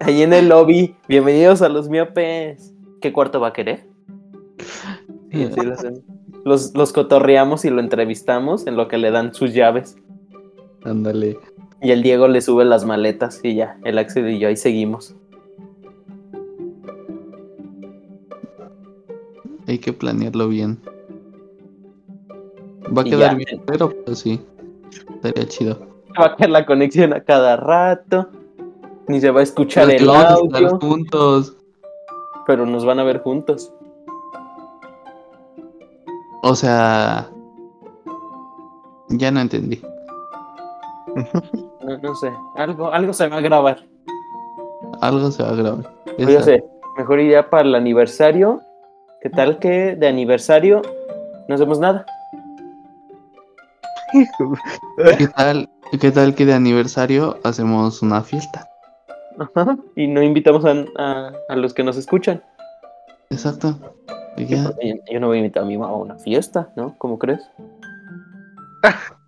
Ahí 0.00 0.22
en 0.22 0.32
el 0.32 0.48
lobby. 0.48 0.96
Bienvenidos 1.08 1.62
a 1.62 1.68
los 1.68 1.88
miopes. 1.88 2.72
¿Qué 3.00 3.12
cuarto 3.12 3.38
va 3.40 3.48
a 3.48 3.52
querer? 3.52 3.86
Y 5.32 5.44
así 5.44 5.60
lo 5.60 5.72
hacen. 5.74 6.02
Los, 6.44 6.74
los 6.74 6.92
cotorreamos 6.92 7.64
y 7.64 7.70
lo 7.70 7.80
entrevistamos 7.80 8.66
en 8.66 8.76
lo 8.76 8.88
que 8.88 8.98
le 8.98 9.10
dan 9.10 9.34
sus 9.34 9.52
llaves. 9.54 9.96
Ándale. 10.84 11.38
Y 11.82 11.92
el 11.92 12.02
Diego 12.02 12.28
le 12.28 12.40
sube 12.40 12.64
las 12.64 12.84
maletas 12.84 13.40
y 13.42 13.54
ya, 13.54 13.78
el 13.84 13.98
Axel 13.98 14.28
y 14.28 14.38
yo 14.38 14.48
ahí 14.48 14.56
seguimos. 14.56 15.14
Hay 19.66 19.78
que 19.78 19.92
planearlo 19.92 20.48
bien. 20.48 20.80
Va 22.96 23.02
a 23.02 23.06
Y 23.06 23.10
quedar 23.10 23.30
ya. 23.32 23.36
bien, 23.36 23.62
pero 23.66 23.90
pues 24.04 24.18
sí. 24.18 24.40
Estaría 25.14 25.46
chido. 25.46 25.78
Va 26.20 26.26
a 26.26 26.36
caer 26.36 26.50
la 26.50 26.66
conexión 26.66 27.12
a 27.12 27.22
cada 27.22 27.56
rato. 27.56 28.28
Ni 29.06 29.20
se 29.20 29.30
va 29.30 29.40
a 29.40 29.42
escuchar 29.42 29.86
Pero 29.86 30.02
el 30.04 30.10
audio, 30.10 30.78
juntos. 30.80 31.56
pero 32.46 32.66
nos 32.66 32.84
van 32.84 32.98
a 32.98 33.04
ver 33.04 33.20
juntos. 33.20 33.72
O 36.42 36.54
sea. 36.54 37.28
Ya 39.08 39.30
no 39.30 39.40
entendí. 39.40 39.82
No, 41.84 41.98
no 41.98 42.14
sé, 42.14 42.30
algo, 42.56 42.92
algo 42.92 43.12
se 43.12 43.28
va 43.28 43.38
a 43.38 43.40
grabar. 43.40 43.78
Algo 45.00 45.30
se 45.32 45.42
va 45.42 45.50
a 45.50 45.54
grabar. 45.54 45.92
Yo 46.18 46.40
sé, 46.42 46.62
mejor 46.96 47.18
idea 47.20 47.50
para 47.50 47.64
el 47.64 47.74
aniversario. 47.74 48.60
¿Qué 49.20 49.28
tal 49.30 49.58
que 49.58 49.96
de 49.96 50.06
aniversario 50.08 50.80
no 51.48 51.54
hacemos 51.54 51.80
nada? 51.80 52.06
¿Qué 55.18 55.28
tal, 55.28 55.68
¿Qué 56.00 56.10
tal 56.10 56.34
que 56.34 56.46
de 56.46 56.54
aniversario 56.54 57.36
hacemos 57.44 58.02
una 58.02 58.22
fiesta? 58.22 58.68
Ajá, 59.54 59.76
Y 59.96 60.06
no 60.06 60.22
invitamos 60.22 60.64
a, 60.64 60.72
a- 60.96 61.32
a 61.48 61.56
los 61.56 61.74
que 61.74 61.82
nos 61.82 61.96
escuchan. 61.96 62.42
Exacto. 63.30 63.76
Y 64.36 64.46
ya. 64.46 64.64
Yo, 64.82 64.94
yo 65.12 65.20
no 65.20 65.26
voy 65.28 65.36
a 65.38 65.40
invitar 65.40 65.62
a 65.62 65.66
mi 65.66 65.76
mamá 65.76 65.92
a 65.92 65.96
una 65.96 66.16
fiesta, 66.16 66.70
¿no? 66.76 66.96
¿Cómo 66.98 67.18
crees? 67.18 67.42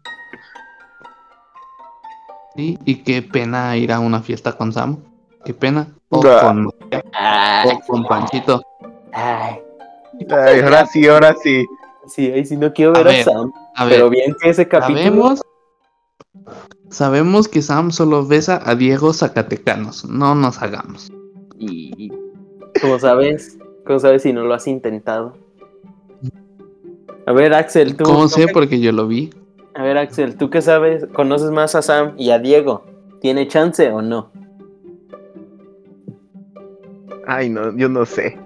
Sí, 2.54 2.78
y 2.84 2.96
qué 2.96 3.22
pena 3.22 3.76
ir 3.78 3.92
a 3.92 4.00
una 4.00 4.20
fiesta 4.20 4.52
con 4.52 4.72
Sam. 4.72 4.98
Qué 5.44 5.54
pena. 5.54 5.86
O 6.10 6.20
Ah. 6.26 6.40
con, 6.42 6.68
Ay, 7.14 7.70
o 7.70 7.80
con 7.86 8.04
Panchito. 8.04 8.62
ay, 9.12 9.56
Ay, 10.30 10.60
ahora 10.60 10.84
sí, 10.86 11.06
ahora 11.08 11.34
sí. 11.42 11.64
sí, 12.06 12.30
ahí 12.30 12.44
sí 12.44 12.56
no 12.58 12.70
quiero 12.74 12.90
A 12.94 12.98
ver 12.98 13.06
a, 13.06 13.10
ver, 13.10 13.24
Sam. 13.24 13.52
A 13.74 13.84
ver, 13.86 13.94
Pero 13.94 14.10
bien 14.10 14.36
que 14.40 14.50
ese 14.50 14.68
capítulo. 14.68 14.98
sabemos. 15.02 15.42
Sabemos 16.90 17.48
que 17.48 17.62
Sam 17.62 17.90
solo 17.90 18.26
besa 18.26 18.60
a 18.62 18.74
Diego 18.74 19.14
Zacatecanos. 19.14 20.04
No 20.04 20.34
nos 20.34 20.60
hagamos. 20.60 21.10
Y 21.58 22.12
como 22.82 22.98
sabes, 22.98 23.56
como 23.84 23.98
sabes 23.98 24.22
si 24.22 24.32
no 24.32 24.42
lo 24.44 24.54
has 24.54 24.66
intentado. 24.66 25.34
A 27.26 27.32
ver, 27.32 27.54
Axel, 27.54 27.96
tú. 27.96 28.04
¿Cómo 28.04 28.28
sé? 28.28 28.46
qué- 28.46 28.52
Porque 28.52 28.80
yo 28.80 28.92
lo 28.92 29.06
vi. 29.06 29.30
A 29.74 29.82
ver, 29.84 29.96
Axel, 29.98 30.36
¿tú 30.36 30.50
qué 30.50 30.60
sabes? 30.60 31.06
¿Conoces 31.12 31.50
más 31.50 31.74
a 31.74 31.82
Sam 31.82 32.14
y 32.18 32.30
a 32.30 32.38
Diego? 32.38 32.84
¿Tiene 33.20 33.46
chance 33.48 33.90
o 33.90 34.02
no? 34.02 34.30
Ay, 37.26 37.48
no, 37.48 37.74
yo 37.76 37.88
no 37.88 38.04
sé. 38.04 38.38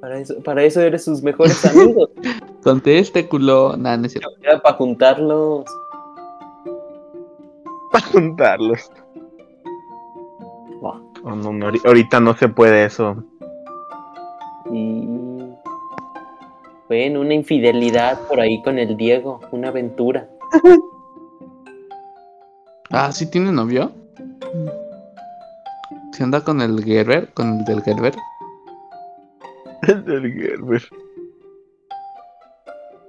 Para 0.00 0.18
eso, 0.18 0.40
para 0.42 0.62
eso 0.64 0.80
eres 0.80 1.04
sus 1.04 1.22
mejores 1.22 1.64
amigos. 1.64 2.10
Conteste, 2.62 3.28
culo. 3.28 3.76
Nah, 3.76 3.96
no 3.96 4.06
es 4.06 4.12
cierto. 4.12 4.30
Era 4.42 4.60
para 4.60 4.76
juntarlos. 4.76 5.64
Para 7.90 8.06
juntarlos. 8.06 8.90
Oh, 11.24 11.34
no, 11.34 11.52
no, 11.52 11.66
ahori- 11.70 11.80
ahorita 11.84 12.20
no 12.20 12.34
se 12.36 12.48
puede 12.48 12.84
eso. 12.84 13.16
Y. 14.70 15.08
Bueno, 16.88 17.20
una 17.22 17.32
infidelidad 17.34 18.20
por 18.28 18.40
ahí 18.40 18.62
con 18.62 18.78
el 18.78 18.96
Diego, 18.96 19.40
una 19.52 19.68
aventura. 19.68 20.28
Ah, 22.90 23.10
¿sí 23.10 23.28
tiene 23.28 23.50
novio? 23.50 23.90
¿Se 26.12 26.22
anda 26.22 26.42
con 26.44 26.60
el 26.60 26.84
Gerber? 26.84 27.32
¿Con 27.34 27.58
el 27.58 27.64
del 27.64 27.82
Gerber? 27.82 28.14
El 29.82 30.32
Gerber. 30.32 30.82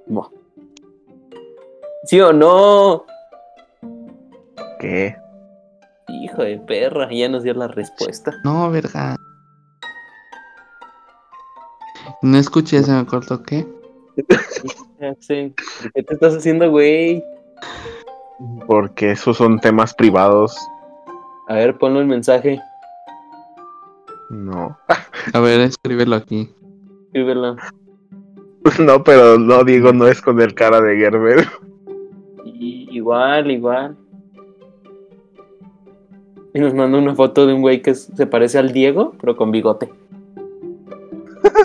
Buah. 0.07 0.27
¿Sí 2.05 2.19
o 2.19 2.33
no? 2.33 3.05
¿Qué? 4.79 5.15
Hijo 6.07 6.43
de 6.43 6.57
perra, 6.59 7.09
ya 7.11 7.27
nos 7.29 7.43
dio 7.43 7.53
la 7.53 7.67
respuesta. 7.67 8.31
No, 8.43 8.69
verga. 8.71 9.15
No 12.21 12.37
escuché, 12.37 12.83
se 12.83 12.91
me 12.91 13.05
cortó 13.05 13.41
qué. 13.43 13.65
Axel, 15.01 15.53
¿por 15.81 15.91
qué 15.91 16.03
te 16.03 16.13
estás 16.13 16.35
haciendo, 16.35 16.69
güey? 16.69 17.23
Porque 18.67 19.11
esos 19.11 19.37
son 19.37 19.59
temas 19.59 19.93
privados. 19.93 20.55
A 21.47 21.55
ver, 21.55 21.77
ponlo 21.77 21.99
el 21.99 22.07
mensaje. 22.07 22.59
No. 24.29 24.77
A 25.33 25.39
ver, 25.39 25.59
escríbelo 25.61 26.15
aquí. 26.15 26.53
Escríbelo. 27.07 27.55
No, 28.79 29.03
pero 29.03 29.37
no 29.37 29.63
digo, 29.63 29.93
no 29.93 30.07
es 30.07 30.19
con 30.23 30.41
el 30.41 30.55
cara 30.55 30.81
de 30.81 30.97
Gerber. 30.97 31.47
Y- 32.45 32.87
igual, 32.97 33.51
igual. 33.51 33.95
Y 36.55 36.59
nos 36.61 36.73
manda 36.73 36.97
una 36.97 37.13
foto 37.13 37.45
de 37.45 37.53
un 37.53 37.61
güey 37.61 37.81
que 37.81 37.93
se 37.93 38.25
parece 38.27 38.57
al 38.57 38.71
Diego, 38.71 39.13
pero 39.19 39.35
con 39.35 39.51
bigote. 39.51 39.91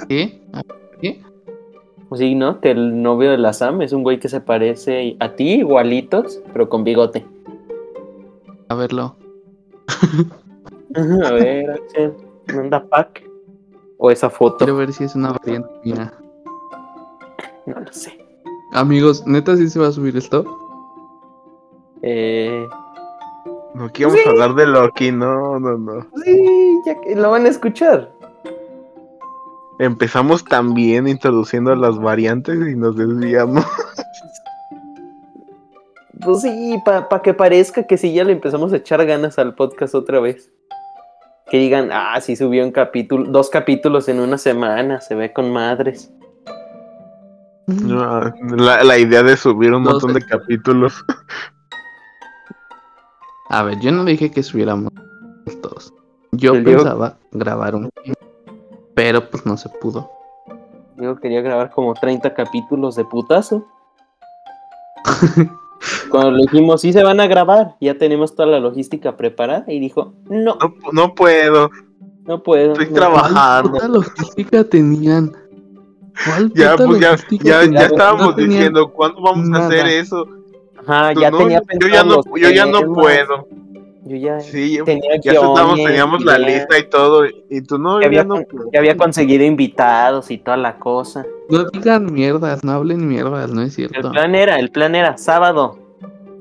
¿Qué? 0.08 0.40
Pues 2.08 2.20
sí, 2.20 2.34
¿no? 2.34 2.60
Que 2.60 2.72
el 2.72 3.00
novio 3.00 3.30
de 3.30 3.38
la 3.38 3.52
Sam 3.52 3.82
es 3.82 3.92
un 3.92 4.02
güey 4.02 4.18
que 4.18 4.28
se 4.28 4.40
parece 4.40 5.16
a 5.20 5.36
ti, 5.36 5.60
igualitos, 5.60 6.42
pero 6.52 6.68
con 6.68 6.82
bigote. 6.82 7.24
A 8.68 8.74
verlo. 8.74 9.14
A 10.96 11.32
ver, 11.34 11.70
Axel, 11.70 12.12
manda 12.52 12.84
pack. 12.84 13.22
O 13.96 14.10
esa 14.10 14.28
foto. 14.28 14.56
Quiero 14.58 14.76
ver 14.76 14.92
si 14.92 15.04
es 15.04 15.14
una 15.14 15.34
variante 15.34 15.70
mía. 15.84 16.12
No 17.64 17.78
lo 17.78 17.92
sé. 17.92 18.18
Amigos, 18.72 19.24
¿neta 19.24 19.56
sí 19.56 19.70
se 19.70 19.78
va 19.78 19.86
a 19.86 19.92
subir 19.92 20.16
esto? 20.16 20.44
Eh, 22.02 22.66
No 23.74 23.92
queremos 23.92 24.18
Sí. 24.20 24.28
hablar 24.28 24.54
de 24.54 24.66
Loki, 24.66 25.12
no, 25.12 25.58
no, 25.60 25.78
no. 25.78 26.06
sí, 26.24 26.80
ya 26.86 27.00
que 27.00 27.14
lo 27.16 27.30
van 27.30 27.46
a 27.46 27.48
escuchar. 27.48 28.10
Empezamos 29.78 30.44
también 30.44 31.08
introduciendo 31.08 31.74
las 31.74 31.98
variantes 31.98 32.56
y 32.68 32.76
nos 32.76 32.96
desviamos. 32.96 33.64
Pues 36.22 36.42
sí, 36.42 36.78
para 36.84 37.22
que 37.22 37.32
parezca 37.32 37.84
que 37.84 37.96
sí 37.96 38.12
ya 38.12 38.24
le 38.24 38.32
empezamos 38.32 38.72
a 38.74 38.76
echar 38.76 39.06
ganas 39.06 39.38
al 39.38 39.54
podcast 39.54 39.94
otra 39.94 40.20
vez. 40.20 40.52
Que 41.50 41.56
digan, 41.58 41.88
ah, 41.92 42.20
sí 42.20 42.36
subió 42.36 42.62
un 42.64 42.72
capítulo, 42.72 43.30
dos 43.30 43.48
capítulos 43.48 44.06
en 44.08 44.20
una 44.20 44.36
semana, 44.36 45.00
se 45.00 45.14
ve 45.14 45.32
con 45.32 45.50
madres. 45.52 46.12
No, 47.66 48.20
La, 48.56 48.84
la 48.84 48.98
idea 48.98 49.22
de 49.22 49.36
subir 49.36 49.72
un 49.72 49.82
No 49.82 49.92
montón 49.92 50.12
sé. 50.12 50.20
de 50.20 50.26
capítulos. 50.26 51.04
A 53.50 53.62
ver, 53.62 53.78
yo 53.80 53.90
no 53.92 54.04
dije 54.04 54.30
que 54.30 54.42
subiéramos 54.42 54.92
todos. 55.62 55.92
Yo 56.32 56.54
El 56.54 56.64
Diego- 56.64 56.82
pensaba 56.84 57.16
grabar 57.32 57.74
un 57.74 57.90
pero 58.94 59.28
pues 59.30 59.46
no 59.46 59.56
se 59.56 59.68
pudo. 59.68 60.10
Yo 60.96 61.16
quería 61.16 61.40
grabar 61.40 61.70
como 61.70 61.94
30 61.94 62.34
capítulos 62.34 62.96
de 62.96 63.04
putazo. 63.04 63.66
Cuando 66.10 66.32
le 66.32 66.42
dijimos, 66.42 66.82
sí 66.82 66.92
se 66.92 67.02
van 67.02 67.20
a 67.20 67.26
grabar, 67.26 67.76
ya 67.80 67.96
tenemos 67.96 68.34
toda 68.34 68.48
la 68.48 68.60
logística 68.60 69.16
preparada, 69.16 69.64
y 69.68 69.80
dijo, 69.80 70.12
no, 70.28 70.56
No, 70.60 70.74
no 70.92 71.14
puedo. 71.14 71.70
no 72.26 72.42
puedo. 72.42 72.72
Estoy 72.72 72.88
no 72.88 72.94
trabajando. 72.94 73.70
¿Cuál 73.70 73.80
puta 73.80 73.88
logística 73.88 74.64
tenían? 74.64 75.32
¿Cuál 76.26 76.52
Ya, 76.52 76.76
pues 76.76 77.00
ya, 77.00 77.10
logística 77.12 77.44
ya, 77.44 77.64
ya 77.64 77.86
estábamos 77.86 78.36
No 78.36 78.42
diciendo, 78.42 78.92
¿cuándo 78.92 79.22
vamos 79.22 79.50
a 79.58 79.66
hacer 79.66 79.86
eso? 79.86 80.26
Ajá, 80.86 81.12
Tú, 81.14 81.20
ya 81.20 81.30
no, 81.30 81.38
tenía 81.38 81.62
yo 81.80 81.88
ya 81.88 82.04
no, 82.04 82.22
yo 82.36 82.50
ya 82.50 82.66
no 82.66 82.92
puedo. 82.92 83.46
Yo 84.04 84.16
ya 84.16 84.40
Sí, 84.40 84.76
ya, 84.78 84.84
tenía 84.84 85.20
ya 85.22 85.32
estábamos, 85.32 85.76
teníamos 85.76 86.24
la 86.24 86.38
lista 86.38 86.78
y 86.78 86.88
todo. 86.88 87.24
Y 87.48 87.62
tú 87.62 87.78
no, 87.78 88.00
Ya 88.00 88.06
había, 88.06 88.24
no 88.24 88.40
puedo. 88.42 88.96
conseguido 88.96 89.44
invitados 89.44 90.30
y 90.30 90.38
toda 90.38 90.56
la 90.56 90.78
cosa. 90.78 91.24
No 91.48 91.64
digan 91.70 92.12
mierdas, 92.12 92.64
no 92.64 92.72
hablen 92.72 93.06
mierdas, 93.06 93.50
no 93.50 93.60
es 93.62 93.78
El 93.78 93.88
cierto. 93.90 94.10
plan 94.10 94.34
era, 94.34 94.58
el 94.58 94.70
plan 94.70 94.94
era 94.94 95.16
sábado. 95.18 95.78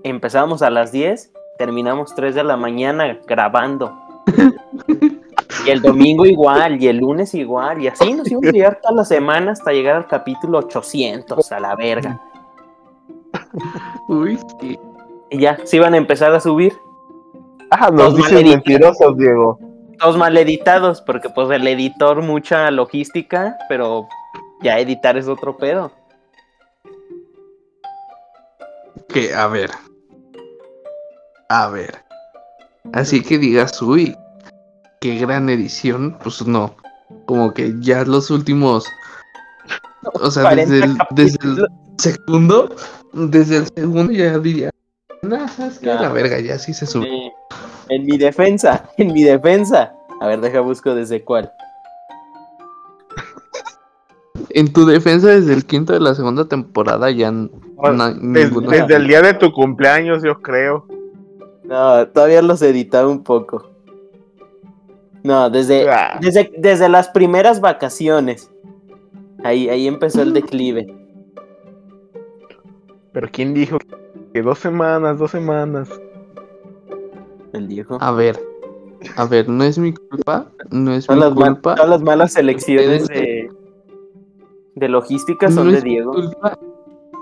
Empezábamos 0.04 0.62
a 0.62 0.69
las 0.69 0.91
10, 0.91 1.32
terminamos 1.58 2.15
3 2.15 2.34
de 2.36 2.43
la 2.43 2.58
mañana 2.58 3.17
grabando. 3.28 3.93
Y 5.65 5.71
el 5.71 5.82
domingo 5.82 6.25
igual, 6.25 6.82
y 6.82 6.88
el 6.88 6.97
lunes 6.97 7.34
igual, 7.34 7.82
y 7.82 7.88
así 7.88 8.13
nos 8.13 8.30
íbamos 8.32 8.49
a 8.49 8.52
llegar 8.52 8.80
toda 8.82 8.95
la 8.95 9.04
semana 9.04 9.52
hasta 9.52 9.71
llegar 9.73 9.97
al 9.97 10.08
capítulo 10.08 10.60
800, 10.60 11.52
a 11.52 11.60
la 11.60 11.75
verga. 11.75 12.21
Uy, 14.10 14.38
sí. 14.60 14.78
Y 15.32 15.39
ya, 15.39 15.58
se 15.63 15.78
iban 15.78 15.93
a 15.93 15.98
empezar 15.98 16.34
a 16.34 16.39
subir, 16.39 16.74
Ah, 17.72 17.89
Los 17.91 18.13
nos 18.15 18.19
maleditos. 18.19 18.56
mentirosos, 18.56 19.17
Diego. 19.17 19.60
todos 20.00 20.17
mal 20.17 20.36
editados, 20.38 21.02
porque 21.02 21.30
pues 21.30 21.50
el 21.52 21.67
editor 21.67 22.22
mucha 22.24 22.72
logística, 22.72 23.56
pero 23.69 24.08
ya 24.63 24.80
editar 24.80 25.15
es 25.17 25.28
otro 25.28 25.56
pedo. 25.56 25.91
Que, 29.10 29.34
a 29.34 29.48
ver. 29.48 29.69
A 31.50 31.69
ver. 31.69 32.04
Así 32.93 33.22
que 33.22 33.38
digas, 33.38 33.80
uy, 33.82 34.15
qué 35.02 35.15
gran 35.17 35.50
edición, 35.50 36.17
pues 36.24 36.45
no. 36.45 36.76
Como 37.26 37.54
que 37.54 37.74
ya 37.80 38.04
los 38.04 38.30
últimos. 38.32 38.86
O 40.13 40.32
sea, 40.32 40.43
40 40.43 40.72
desde 40.72 40.86
el, 40.86 40.98
desde 41.12 41.38
el 41.48 41.67
segundo, 41.98 42.76
desde 43.13 43.58
el 43.58 43.67
segundo 43.74 44.12
ya 44.13 44.38
diría, 44.39 44.72
nah, 45.22 45.45
es 45.67 45.80
que 45.80 45.86
Ya. 45.88 46.02
la 46.02 46.10
verga, 46.10 46.39
ya 46.39 46.58
sí 46.60 46.74
se 46.74 46.86
sube. 46.86 47.08
Eh, 47.08 47.32
en 47.89 48.06
mi 48.06 48.17
defensa, 48.17 48.89
en 48.98 49.13
mi 49.13 49.24
defensa. 49.24 49.93
A 50.22 50.28
ver, 50.28 50.41
deja 50.41 50.60
busco 50.60 50.93
desde 50.95 51.24
cuál. 51.24 51.52
En 54.52 54.72
tu 54.72 54.86
defensa, 54.86 55.28
desde 55.28 55.54
el 55.54 55.65
quinto 55.65 55.93
de 55.93 56.00
la 56.00 56.15
segunda 56.15 56.45
temporada 56.45 57.12
ya 57.12 57.32
Bueno, 57.76 58.13
Des- 58.13 58.52
desde 58.67 58.95
el 58.95 59.08
día 59.08 59.22
de 59.22 59.34
tu 59.34 59.52
cumpleaños, 59.52 60.24
yo 60.24 60.41
creo. 60.41 60.86
No, 61.63 62.08
todavía 62.08 62.41
los 62.41 62.62
editaba 62.62 63.08
un 63.10 63.24
poco. 63.24 63.69
No, 65.24 65.50
desde, 65.50 65.89
Ah. 65.89 66.17
desde, 66.22 66.52
desde 66.58 66.89
las 66.89 67.10
primeras 67.10 67.60
vacaciones. 67.62 68.50
Ahí, 69.43 69.69
ahí 69.69 69.88
empezó 69.88 70.22
el 70.22 70.34
declive. 70.34 70.95
Pero 73.12 73.28
¿quién 73.32 73.54
dijo 73.54 73.78
que 74.34 74.41
dos 74.41 74.60
semanas, 74.60 75.17
dos 75.17 75.32
semanas? 75.32 75.89
El 77.54 77.67
Diego. 77.67 77.98
A 78.00 78.12
ver, 78.12 78.39
a 79.15 79.26
ver, 79.26 79.50
no 79.50 79.63
es 79.63 79.78
mi 79.80 79.93
culpa, 79.93 80.52
no 80.69 80.93
es 80.93 81.08
Todas 81.08 81.34
mi 81.36 81.41
las, 81.41 81.50
culpa. 81.54 81.76
todas 81.76 81.89
las 81.89 82.02
malas 82.02 82.36
elecciones 82.36 83.04
Ustedes- 83.04 83.08
de, 83.26 83.52
de 84.76 84.89
logística 84.89 85.48
no 85.48 85.56
son 85.56 85.72
de 85.72 85.78
es 85.80 85.84
mi 85.84 85.89
Diego. 85.91 86.12
culpa- 86.12 86.58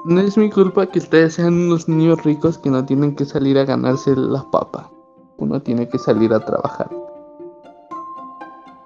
no 0.05 0.21
es 0.21 0.37
mi 0.37 0.49
culpa 0.49 0.85
que 0.87 0.99
ustedes 0.99 1.33
sean 1.35 1.53
unos 1.53 1.87
niños 1.89 2.23
ricos 2.23 2.57
que 2.57 2.69
no 2.69 2.85
tienen 2.85 3.15
que 3.15 3.25
salir 3.25 3.57
a 3.57 3.65
ganarse 3.65 4.15
la 4.15 4.43
papa. 4.51 4.89
Uno 5.37 5.61
tiene 5.61 5.87
que 5.89 5.97
salir 5.97 6.33
a 6.33 6.39
trabajar 6.39 6.89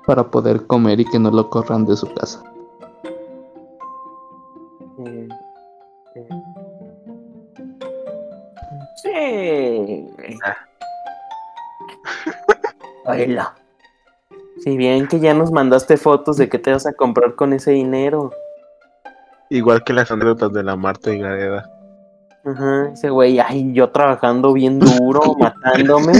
para 0.05 0.29
poder 0.29 0.65
comer 0.67 0.99
y 0.99 1.05
que 1.05 1.19
no 1.19 1.31
lo 1.31 1.49
corran 1.49 1.85
de 1.85 1.95
su 1.95 2.11
casa. 2.13 2.43
Sí. 9.11 10.07
Baila. 13.05 13.55
Si 14.59 14.77
bien 14.77 15.07
que 15.07 15.19
ya 15.19 15.33
nos 15.33 15.51
mandaste 15.51 15.97
fotos 15.97 16.37
de 16.37 16.49
qué 16.49 16.59
te 16.59 16.71
vas 16.71 16.85
a 16.85 16.93
comprar 16.93 17.35
con 17.35 17.53
ese 17.53 17.71
dinero. 17.71 18.31
Igual 19.49 19.83
que 19.83 19.93
las 19.93 20.11
anécdotas 20.11 20.53
de 20.53 20.63
la 20.63 20.75
Marta 20.75 21.11
y 21.11 21.19
Gareda. 21.19 21.69
Ajá, 22.45 22.89
ese 22.93 23.09
güey, 23.09 23.39
ay, 23.39 23.71
yo 23.73 23.89
trabajando 23.89 24.53
bien 24.53 24.79
duro, 24.79 25.35
matándome. 25.39 26.13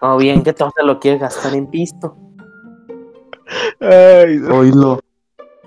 O 0.00 0.16
bien 0.16 0.42
que 0.42 0.52
todo 0.52 0.72
se 0.76 0.84
lo 0.84 1.00
quieres 1.00 1.20
gastar 1.20 1.54
en 1.54 1.66
pisto. 1.66 2.16
Ay, 3.80 4.38
no. 4.38 4.58
Oílo, 4.58 5.00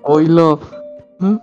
oílo. 0.03 0.59
¿Mm? 1.19 1.37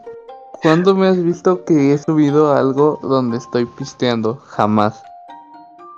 ¿Cuándo 0.65 0.95
me 0.95 1.07
has 1.09 1.23
visto 1.23 1.63
que 1.67 1.93
he 1.93 1.99
subido 1.99 2.51
algo 2.55 2.99
donde 3.03 3.37
estoy 3.37 3.67
pisteando? 3.67 4.37
Jamás. 4.37 5.03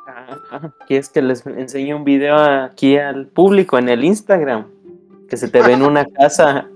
Ah, 0.08 0.72
¿Quieres 0.88 1.08
que 1.08 1.22
les 1.22 1.46
enseñe 1.46 1.94
un 1.94 2.02
video 2.02 2.36
aquí 2.36 2.96
al 2.96 3.28
público 3.28 3.78
en 3.78 3.88
el 3.88 4.02
Instagram? 4.02 4.66
Que 5.28 5.36
se 5.36 5.46
te 5.46 5.62
ve 5.62 5.74
en 5.74 5.82
una 5.82 6.04
casa 6.04 6.66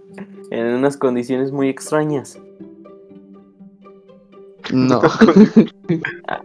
en 0.53 0.67
unas 0.67 0.97
condiciones 0.97 1.51
muy 1.51 1.69
extrañas. 1.69 2.39
No, 4.73 5.01
Ah, 6.29 6.43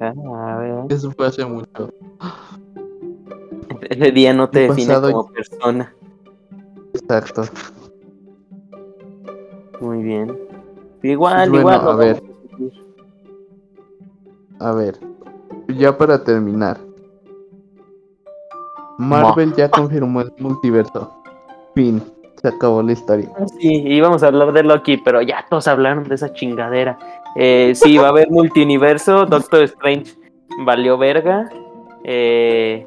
a 0.00 0.58
ver. 0.58 0.92
eso 0.92 1.12
fue 1.12 1.28
hace 1.28 1.44
mucho. 1.44 1.94
Ese 3.88 4.10
día 4.10 4.34
no 4.34 4.50
te 4.50 4.66
define 4.66 5.00
como 5.00 5.28
persona. 5.28 5.94
Exacto. 6.92 7.44
Muy 9.80 10.02
bien. 10.02 10.51
Igual, 11.02 11.50
Bueno, 11.50 11.60
igual. 11.70 11.88
a 11.88 11.94
ver. 11.96 12.22
a 14.60 14.72
ver, 14.72 14.98
ya 15.76 15.96
para 15.96 16.22
terminar. 16.22 16.78
Marvel 18.98 19.52
ya 19.54 19.68
confirmó 19.68 20.20
el 20.20 20.32
multiverso. 20.38 21.12
Fin, 21.74 22.02
se 22.40 22.48
acabó 22.48 22.82
la 22.82 22.92
historia. 22.92 23.28
Ah, 23.38 23.46
Sí, 23.58 23.82
íbamos 23.86 24.22
a 24.22 24.28
hablar 24.28 24.52
de 24.52 24.62
Loki, 24.62 24.98
pero 24.98 25.22
ya 25.22 25.44
todos 25.48 25.66
hablaron 25.66 26.04
de 26.04 26.14
esa 26.14 26.32
chingadera. 26.32 26.98
Eh, 27.34 27.72
sí, 27.74 27.96
va 27.96 28.06
a 28.06 28.10
haber 28.10 28.30
multiuniverso. 28.30 29.24
Doctor 29.26 29.62
Strange 29.64 30.12
valió 30.64 30.98
verga. 30.98 31.48
Eh, 32.04 32.86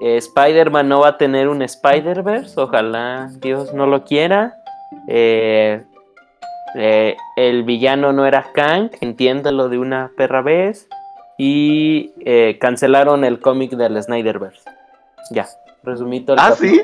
eh, 0.00 0.16
Spider-Man 0.18 0.88
no 0.88 1.00
va 1.00 1.08
a 1.08 1.16
tener 1.18 1.48
un 1.48 1.62
Spider-Verse. 1.62 2.60
Ojalá 2.60 3.30
Dios 3.40 3.72
no 3.74 3.86
lo 3.86 4.04
quiera. 4.04 4.54
Eh, 5.08 5.82
eh, 6.74 7.16
el 7.36 7.62
villano 7.64 8.12
no 8.12 8.26
era 8.26 8.52
Kang, 8.52 8.90
entiéndalo 9.00 9.68
de 9.68 9.78
una 9.78 10.10
perra 10.16 10.42
vez. 10.42 10.88
Y 11.38 12.12
eh, 12.24 12.58
cancelaron 12.60 13.24
el 13.24 13.38
cómic 13.40 13.70
del 13.72 14.02
Snyderverse. 14.02 14.60
Ya, 15.30 15.46
resumito. 15.84 16.32
el 16.32 16.38
¿Ah, 16.40 16.52
sí? 16.52 16.80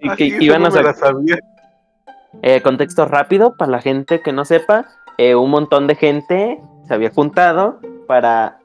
Y 0.00 0.08
que 0.16 0.30
sí, 0.30 0.36
iban 0.40 0.66
a 0.66 0.70
sacar- 0.72 0.96
eh, 2.42 2.60
contexto 2.62 3.04
rápido 3.04 3.56
para 3.56 3.70
la 3.70 3.80
gente 3.80 4.20
que 4.20 4.32
no 4.32 4.44
sepa, 4.44 4.86
un 5.18 5.50
montón 5.50 5.86
de 5.86 5.94
gente 5.94 6.60
se 6.88 6.94
había 6.94 7.10
juntado 7.10 7.78
para 8.08 8.58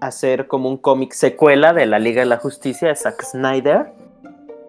hacer 0.00 0.46
como 0.46 0.68
un 0.68 0.76
cómic 0.76 1.12
secuela 1.12 1.72
de 1.72 1.86
la 1.86 1.98
Liga 1.98 2.20
de 2.20 2.26
la 2.26 2.36
Justicia 2.36 2.88
de 2.88 2.96
Zack 2.96 3.22
Snyder, 3.22 3.86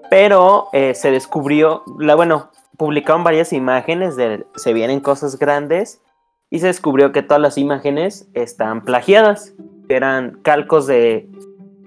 pero 0.09 0.69
se 0.71 1.11
descubrió, 1.11 1.83
la, 1.99 2.15
bueno, 2.15 2.49
publicaron 2.77 3.23
varias 3.23 3.53
imágenes 3.53 4.15
de 4.15 4.45
se 4.55 4.73
vienen 4.73 4.99
cosas 4.99 5.37
grandes 5.37 6.01
y 6.49 6.59
se 6.59 6.67
descubrió 6.67 7.11
que 7.11 7.23
todas 7.23 7.41
las 7.41 7.57
imágenes 7.57 8.29
están 8.33 8.81
plagiadas, 8.83 9.53
eran 9.89 10.39
calcos 10.41 10.87
de 10.87 11.29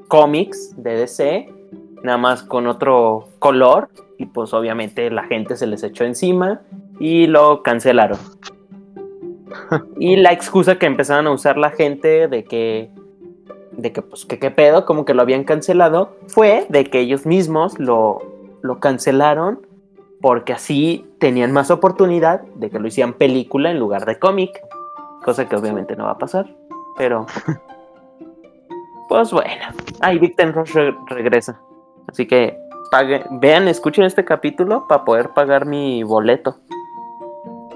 cómics 0.09 0.75
de 0.77 0.97
DC, 0.97 1.55
nada 2.03 2.19
más 2.19 2.43
con 2.43 2.67
otro 2.67 3.29
color 3.39 3.91
y 4.19 4.27
pues 4.27 4.53
obviamente 4.53 5.11
la 5.11 5.25
gente 5.25 5.57
se 5.57 5.67
les 5.67 5.83
echó 5.83 6.05
encima 6.05 6.61
y 6.99 7.27
lo 7.27 7.63
cancelaron. 7.63 8.19
Y 9.99 10.17
la 10.17 10.33
excusa 10.33 10.79
que 10.79 10.85
empezaron 10.85 11.27
a 11.27 11.31
usar 11.31 11.57
la 11.57 11.71
gente 11.71 12.29
de 12.29 12.45
que 12.45 12.91
de 13.73 13.93
que 13.93 14.03
pues 14.03 14.27
que 14.27 14.39
qué 14.39 14.51
pedo, 14.51 14.85
como 14.85 15.05
que 15.05 15.15
lo 15.15 15.23
habían 15.23 15.45
cancelado, 15.45 16.17
fue 16.27 16.67
de 16.69 16.85
que 16.85 17.01
ellos 17.01 17.25
mismos 17.27 17.79
lo, 17.79 18.21
lo 18.61 18.79
cancelaron 18.79 19.68
porque 20.21 20.53
así 20.53 21.07
tenían 21.19 21.53
más 21.53 21.71
oportunidad 21.71 22.41
de 22.57 22.71
que 22.71 22.79
lo 22.79 22.89
hicieran 22.89 23.13
película 23.15 23.71
en 23.71 23.79
lugar 23.79 24.05
de 24.07 24.19
cómic, 24.19 24.51
cosa 25.25 25.49
que 25.49 25.57
obviamente 25.57 25.97
no 25.97 26.05
va 26.05 26.13
a 26.13 26.19
pasar, 26.19 26.47
pero 26.97 27.27
pues 29.09 29.33
bueno, 29.33 29.65
ahí 30.01 30.19
Victor 30.19 30.53
Rush 30.55 30.73
re- 30.75 30.95
regresa, 31.07 31.61
así 32.09 32.27
que 32.27 32.59
pague, 32.91 33.25
vean, 33.33 33.69
escuchen 33.69 34.05
este 34.05 34.25
capítulo 34.25 34.87
para 34.89 35.05
poder 35.05 35.31
pagar 35.31 35.67
mi 35.67 36.03
boleto, 36.03 36.57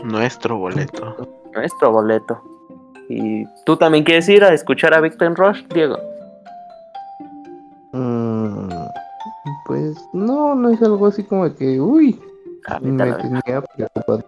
Nuestro 0.03 0.59
boleto. 0.59 1.28
nuestro 1.55 1.93
boleto. 1.93 2.40
Y 3.09 3.45
tú 3.66 3.76
también 3.76 4.05
quieres 4.05 4.28
ir 4.28 4.43
a 4.43 4.53
escuchar 4.55 4.95
a 4.95 5.01
Victor 5.01 5.34
Rush, 5.36 5.62
Diego. 5.68 5.97
Mm, 7.93 8.68
pues 9.66 10.09
no, 10.12 10.55
no 10.55 10.70
es 10.70 10.82
algo 10.82 11.07
así 11.07 11.22
como 11.24 11.55
que, 11.55 11.80
uy, 11.80 12.20
Ah, 12.66 12.78
me 12.80 13.12
tenía 13.12 13.62
preocupado. 13.76 14.24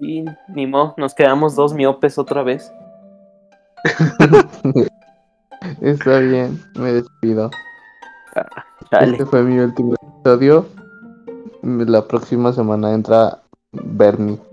Y 0.00 0.24
ni 0.48 0.66
modo, 0.66 0.94
nos 0.96 1.14
quedamos 1.14 1.54
dos 1.54 1.72
miopes 1.72 2.18
otra 2.18 2.42
vez. 2.42 2.72
Está 5.80 6.18
bien, 6.18 6.62
me 6.74 6.92
despido. 6.92 7.50
Chale. 8.90 9.12
Este 9.12 9.26
fue 9.26 9.42
mi 9.42 9.58
último 9.58 9.94
episodio. 9.94 10.66
La 11.62 12.06
próxima 12.06 12.52
semana 12.52 12.92
entra 12.92 13.40
Bernie. 13.72 14.38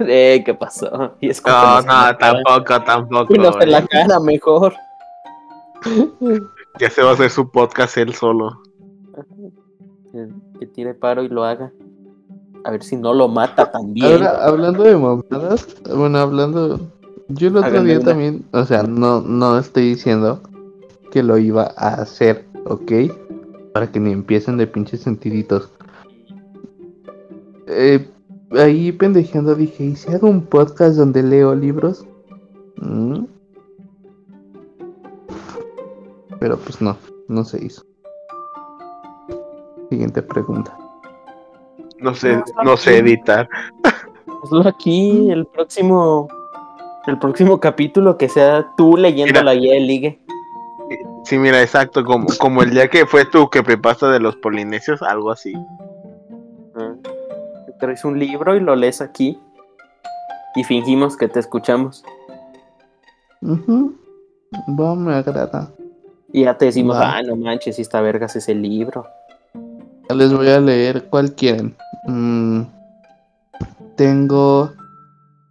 Eh, 0.00 0.42
¿qué 0.44 0.52
pasó? 0.52 1.14
Y 1.20 1.28
No, 1.28 1.80
no, 1.80 1.86
cara. 1.86 2.18
tampoco, 2.18 2.84
tampoco. 2.84 3.34
Y 3.34 3.38
nos 3.38 3.58
en 3.58 3.70
la 3.70 3.86
cara 3.86 4.20
mejor. 4.20 4.74
Ya 6.78 6.90
se 6.90 7.02
va 7.02 7.10
a 7.10 7.12
hacer 7.14 7.30
su 7.30 7.50
podcast 7.50 7.96
él 7.96 8.14
solo. 8.14 8.62
Que, 10.12 10.66
tire 10.66 10.94
paro 10.94 11.22
y 11.22 11.28
lo 11.28 11.44
haga. 11.44 11.72
A 12.64 12.70
ver 12.70 12.82
si 12.82 12.96
no 12.96 13.12
lo 13.12 13.28
mata 13.28 13.70
también. 13.72 14.12
Ahora, 14.12 14.44
hablando 14.44 14.84
de 14.84 14.96
mamadas, 14.96 15.66
bueno, 15.96 16.18
hablando. 16.18 16.80
Yo 17.28 17.48
el 17.48 17.56
otro 17.56 17.82
día 17.82 17.96
una. 17.96 18.04
también, 18.04 18.44
o 18.52 18.64
sea, 18.64 18.82
no, 18.82 19.20
no 19.22 19.58
estoy 19.58 19.90
diciendo 19.90 20.40
que 21.10 21.22
lo 21.22 21.38
iba 21.38 21.72
a 21.76 21.94
hacer, 22.02 22.46
¿ok? 22.66 22.92
Para 23.72 23.90
que 23.90 24.00
ni 24.00 24.12
empiecen 24.12 24.58
de 24.58 24.66
pinches 24.66 25.00
sentiditos. 25.00 25.70
Eh, 27.66 28.06
ahí 28.52 28.92
pendejeando 28.92 29.54
dije, 29.54 29.84
¿y 29.84 29.96
si 29.96 30.12
hago 30.12 30.28
un 30.28 30.42
podcast 30.42 30.96
donde 30.96 31.22
leo 31.22 31.54
libros? 31.54 32.06
Mm. 32.76 33.24
Pero 36.38 36.58
pues 36.58 36.80
no, 36.80 36.96
no 37.28 37.44
se 37.44 37.64
hizo. 37.64 37.82
Siguiente 39.92 40.22
pregunta. 40.22 40.74
No 41.98 42.14
sé, 42.14 42.42
no 42.64 42.78
sé 42.78 42.96
editar. 42.96 43.46
Hazlo 44.42 44.66
aquí, 44.66 45.30
el 45.30 45.44
próximo. 45.44 46.28
El 47.06 47.18
próximo 47.18 47.60
capítulo 47.60 48.16
que 48.16 48.30
sea 48.30 48.66
tú 48.78 48.96
leyendo 48.96 49.34
Mira. 49.34 49.42
la 49.42 49.54
guía 49.54 49.74
de 49.74 49.80
ligue. 49.80 50.18
Sí, 51.24 51.36
mira, 51.36 51.60
exacto, 51.60 52.02
como, 52.04 52.28
como 52.38 52.62
el 52.62 52.70
día 52.70 52.88
que 52.88 53.04
fue 53.04 53.26
tú 53.26 53.50
que 53.50 53.62
preparaste 53.62 54.06
de 54.06 54.18
los 54.18 54.34
polinesios, 54.36 55.02
algo 55.02 55.30
así. 55.30 55.52
Ah, 56.74 56.94
te 57.66 57.72
Traes 57.72 58.02
un 58.06 58.18
libro 58.18 58.56
y 58.56 58.60
lo 58.60 58.74
lees 58.74 59.02
aquí. 59.02 59.38
Y 60.54 60.64
fingimos 60.64 61.18
que 61.18 61.28
te 61.28 61.38
escuchamos. 61.38 62.02
Ujú. 63.42 63.94
Va, 64.68 64.94
me 64.94 65.12
agrada. 65.16 65.70
Y 66.32 66.44
ya 66.44 66.56
te 66.56 66.64
decimos, 66.64 66.96
Va. 66.96 67.18
ah, 67.18 67.22
no 67.22 67.36
manches, 67.36 67.76
si 67.76 67.82
está 67.82 68.00
vergas 68.00 68.34
ese 68.36 68.54
libro. 68.54 69.06
Les 70.14 70.30
voy 70.30 70.48
a 70.48 70.60
leer 70.60 71.08
cuál 71.08 71.34
quieren. 71.34 71.74
Mm, 72.06 72.62
tengo 73.96 74.70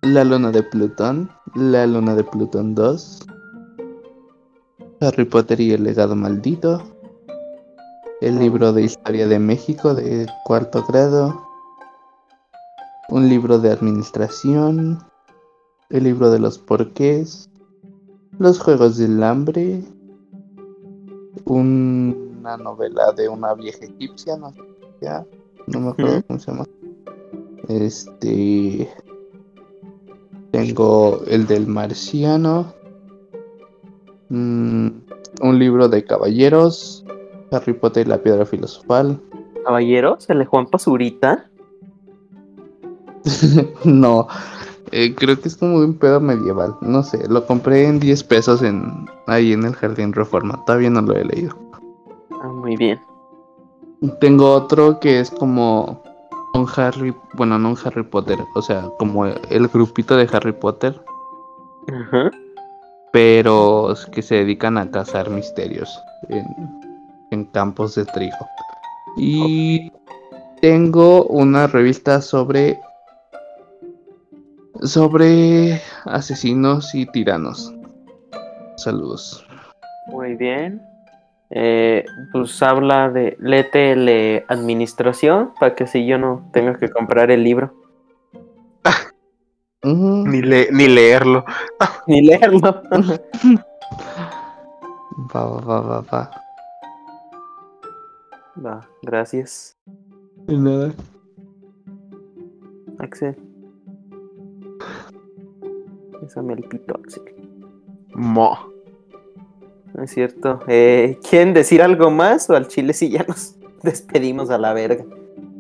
La 0.04 0.24
Luna 0.24 0.52
de 0.52 0.62
Plutón, 0.62 1.32
La 1.56 1.88
Luna 1.88 2.14
de 2.14 2.24
Plutón 2.24 2.76
2, 2.76 3.26
Harry 5.00 5.26
Potter 5.26 5.60
y 5.62 5.72
el 5.72 5.84
legado 5.84 6.16
maldito, 6.16 6.84
el 8.22 8.38
libro 8.38 8.72
de 8.72 8.84
historia 8.84 9.28
de 9.28 9.40
México 9.40 9.96
de 9.96 10.28
cuarto 10.46 10.86
grado, 10.88 11.42
un 13.10 13.30
libro 13.30 13.58
de 13.58 13.72
administración, 13.72 15.00
el 15.90 16.04
libro 16.04 16.30
de 16.30 16.40
los 16.40 16.60
porqués, 16.60 17.50
los 18.38 18.60
juegos 18.60 18.98
del 18.98 19.24
hambre, 19.24 19.84
una 22.42 22.58
novela 22.58 23.12
de 23.16 23.30
una 23.30 23.54
vieja 23.54 23.86
egipcia, 23.86 24.36
no 24.36 24.52
sé, 24.52 24.62
ya, 25.00 25.24
no 25.68 25.80
me 25.80 25.90
acuerdo 25.92 26.24
cómo 26.28 26.40
se 26.40 26.52
llama. 26.52 26.66
Este 27.68 28.90
tengo 30.50 31.22
el 31.28 31.46
del 31.46 31.68
marciano, 31.68 32.74
mm, 34.30 34.88
un 35.42 35.60
libro 35.60 35.88
de 35.88 36.04
caballeros, 36.04 37.06
Harry 37.52 37.74
Potter 37.74 38.08
y 38.08 38.10
la 38.10 38.22
piedra 38.22 38.46
filosofal. 38.46 39.22
Caballero, 39.64 40.20
se 40.20 40.34
le 40.34 40.46
Juan 40.46 40.66
Pasurita. 40.66 41.48
no, 43.86 44.28
eh, 44.92 45.14
creo 45.14 45.40
que 45.40 45.48
es 45.48 45.56
como 45.56 45.80
de 45.80 45.86
un 45.86 45.94
pedo 45.94 46.20
medieval, 46.20 46.76
no 46.82 47.04
sé, 47.04 47.20
lo 47.30 47.46
compré 47.46 47.86
en 47.86 48.00
10 48.00 48.24
pesos 48.24 48.64
en 48.64 49.06
ahí 49.28 49.54
en 49.54 49.64
el 49.64 49.76
Jardín 49.76 50.12
Reforma, 50.12 50.60
todavía 50.66 50.90
no 50.90 51.02
lo 51.02 51.16
he 51.16 51.24
leído. 51.24 51.71
Muy 52.62 52.78
bien. 52.78 53.00
Tengo 54.20 54.54
otro 54.54 55.00
que 55.00 55.20
es 55.20 55.32
como 55.32 56.04
un 56.54 56.68
Harry, 56.76 57.14
bueno, 57.34 57.58
no 57.58 57.70
un 57.70 57.78
Harry 57.84 58.04
Potter, 58.04 58.38
o 58.54 58.62
sea, 58.62 58.88
como 59.00 59.26
el 59.26 59.68
grupito 59.68 60.16
de 60.16 60.30
Harry 60.32 60.52
Potter, 60.52 61.00
Ajá. 61.92 62.30
pero 63.12 63.96
que 64.12 64.22
se 64.22 64.36
dedican 64.36 64.78
a 64.78 64.90
cazar 64.90 65.30
misterios 65.30 65.90
en, 66.30 66.46
en 67.32 67.46
campos 67.46 67.96
de 67.96 68.06
trigo. 68.06 68.48
Y 69.18 69.92
tengo 70.62 71.26
una 71.26 71.66
revista 71.66 72.22
sobre 72.22 72.80
sobre 74.84 75.82
asesinos 76.06 76.94
y 76.94 77.06
tiranos. 77.08 77.74
Saludos. 78.78 79.46
Muy 80.08 80.36
bien. 80.36 80.91
Eh, 81.54 82.06
pues 82.32 82.62
habla 82.64 83.10
de 83.10 83.36
léete 83.40 84.46
administración 84.48 85.52
para 85.60 85.76
que 85.76 85.86
si 85.86 86.06
yo 86.06 86.18
no 86.18 86.50
tenga 86.54 86.78
que 86.78 86.90
comprar 86.90 87.30
el 87.30 87.44
libro. 87.44 87.74
Ni, 89.84 90.42
le- 90.42 90.72
ni 90.72 90.88
leerlo. 90.88 91.44
ni 92.08 92.22
leerlo. 92.22 92.62
Va, 95.34 95.44
va, 95.46 95.60
va, 95.62 95.82
va, 95.82 96.02
va. 96.02 96.32
Va, 98.66 98.82
gracias, 99.02 99.78
De 100.48 100.58
nada. 100.58 100.94
Axel. 103.00 103.36
Pésame 106.20 106.54
el 106.54 106.64
pito, 106.64 106.96
Axel. 107.04 107.24
Mo. 108.14 108.71
No 109.94 110.04
es 110.04 110.12
cierto. 110.12 110.60
Eh, 110.68 111.20
¿Quieren 111.28 111.54
decir 111.54 111.82
algo 111.82 112.12
más 112.12 112.50
o 112.50 112.56
al 112.56 112.68
chile 112.68 112.94
si 112.94 113.10
ya 113.10 113.24
nos 113.28 113.56
despedimos 113.84 114.50
a 114.50 114.58
la 114.58 114.74
verga? 114.74 115.04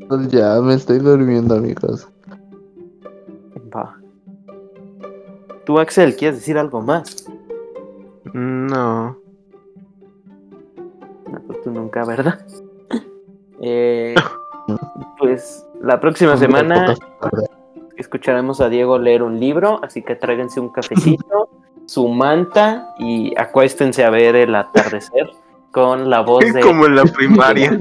Pues 0.07 0.27
ya 0.29 0.59
me 0.61 0.73
estoy 0.73 0.99
durmiendo, 0.99 1.55
amigos. 1.55 2.07
Va. 3.75 3.97
Tú, 5.65 5.79
Axel, 5.79 6.15
¿quieres 6.15 6.39
decir 6.39 6.57
algo 6.57 6.82
más? 6.82 7.25
No. 8.34 9.17
No, 11.32 11.41
pues 11.47 11.61
tú 11.61 11.71
nunca, 11.71 12.05
¿verdad? 12.05 12.45
Eh, 13.63 14.15
pues 15.19 15.67
la 15.84 15.99
próxima 15.99 16.36
semana 16.36 16.95
escucharemos 17.95 18.59
a 18.59 18.69
Diego 18.69 18.97
leer 18.97 19.21
un 19.21 19.39
libro, 19.39 19.79
así 19.84 20.01
que 20.01 20.15
tráiganse 20.15 20.59
un 20.59 20.69
cafecito, 20.69 21.49
su 21.86 22.07
manta 22.07 22.93
y 22.99 23.34
acuéstense 23.38 24.03
a 24.03 24.09
ver 24.09 24.36
el 24.36 24.55
atardecer 24.55 25.29
con 25.71 26.09
la 26.09 26.21
voz 26.21 26.45
de... 26.53 26.61
Como 26.61 26.86
en 26.86 26.95
la 26.95 27.03
primaria. 27.05 27.77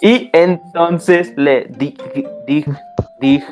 Y 0.00 0.30
entonces 0.32 1.32
le 1.36 1.66
di- 1.76 1.96
di- 2.46 2.64
di- 3.20 3.44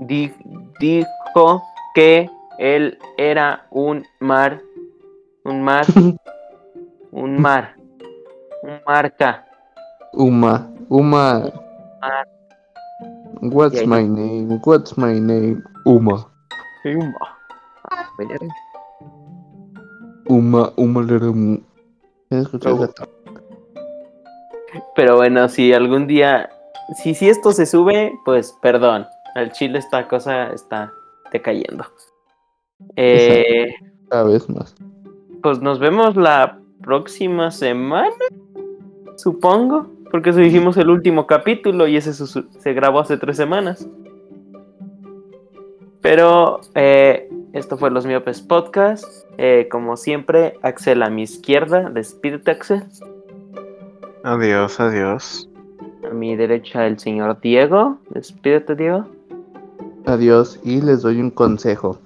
di- 0.00 0.34
dijo 0.80 1.62
que 1.94 2.28
él 2.58 2.98
era 3.18 3.66
un 3.70 4.04
mar, 4.18 4.60
un 5.44 5.62
mar, 5.62 5.84
un 7.12 7.38
mar, 7.40 7.74
un 8.62 8.80
marca. 8.86 9.44
Uma, 10.14 10.68
Uma. 10.88 11.50
What's 13.42 13.86
my 13.86 14.02
name? 14.08 14.58
What's 14.64 14.96
my 14.98 15.20
name? 15.20 15.62
Uma. 15.84 16.26
Uma. 16.84 17.38
Pero 24.94 25.16
bueno, 25.16 25.48
si 25.48 25.72
algún 25.72 26.06
día, 26.06 26.48
si, 26.94 27.14
si 27.14 27.28
esto 27.28 27.52
se 27.52 27.66
sube, 27.66 28.12
pues 28.24 28.56
perdón, 28.62 29.06
al 29.34 29.50
chile 29.52 29.78
esta 29.78 30.06
cosa 30.06 30.52
está 30.52 30.92
decayendo. 31.32 31.84
Eh, 32.96 33.72
Cada 34.08 34.24
vez 34.24 34.48
más. 34.48 34.74
pues 35.42 35.60
nos 35.60 35.78
vemos 35.78 36.16
la 36.16 36.58
próxima 36.82 37.50
semana, 37.50 38.14
supongo, 39.16 39.86
porque 40.10 40.30
eso 40.30 40.38
dijimos 40.38 40.76
el 40.76 40.88
último 40.88 41.26
capítulo 41.26 41.86
y 41.88 41.96
ese 41.96 42.12
se 42.14 42.72
grabó 42.72 43.00
hace 43.00 43.16
tres 43.16 43.36
semanas. 43.36 43.86
Pero 46.00 46.60
eh, 46.74 47.28
esto 47.52 47.76
fue 47.76 47.90
Los 47.90 48.06
Miopes 48.06 48.40
Podcast. 48.40 49.04
Eh, 49.38 49.68
como 49.70 49.96
siempre, 49.96 50.54
Axel 50.62 51.02
a 51.02 51.10
mi 51.10 51.22
izquierda. 51.22 51.90
Despídete, 51.90 52.50
Axel. 52.52 52.84
Adiós, 54.24 54.80
adiós. 54.80 55.48
A 56.10 56.14
mi 56.14 56.36
derecha, 56.36 56.86
el 56.86 56.98
señor 56.98 57.38
Diego. 57.40 57.98
Despídete, 58.10 58.74
Diego. 58.74 59.06
Adiós 60.06 60.58
y 60.64 60.80
les 60.80 61.02
doy 61.02 61.20
un 61.20 61.30
consejo. 61.30 61.98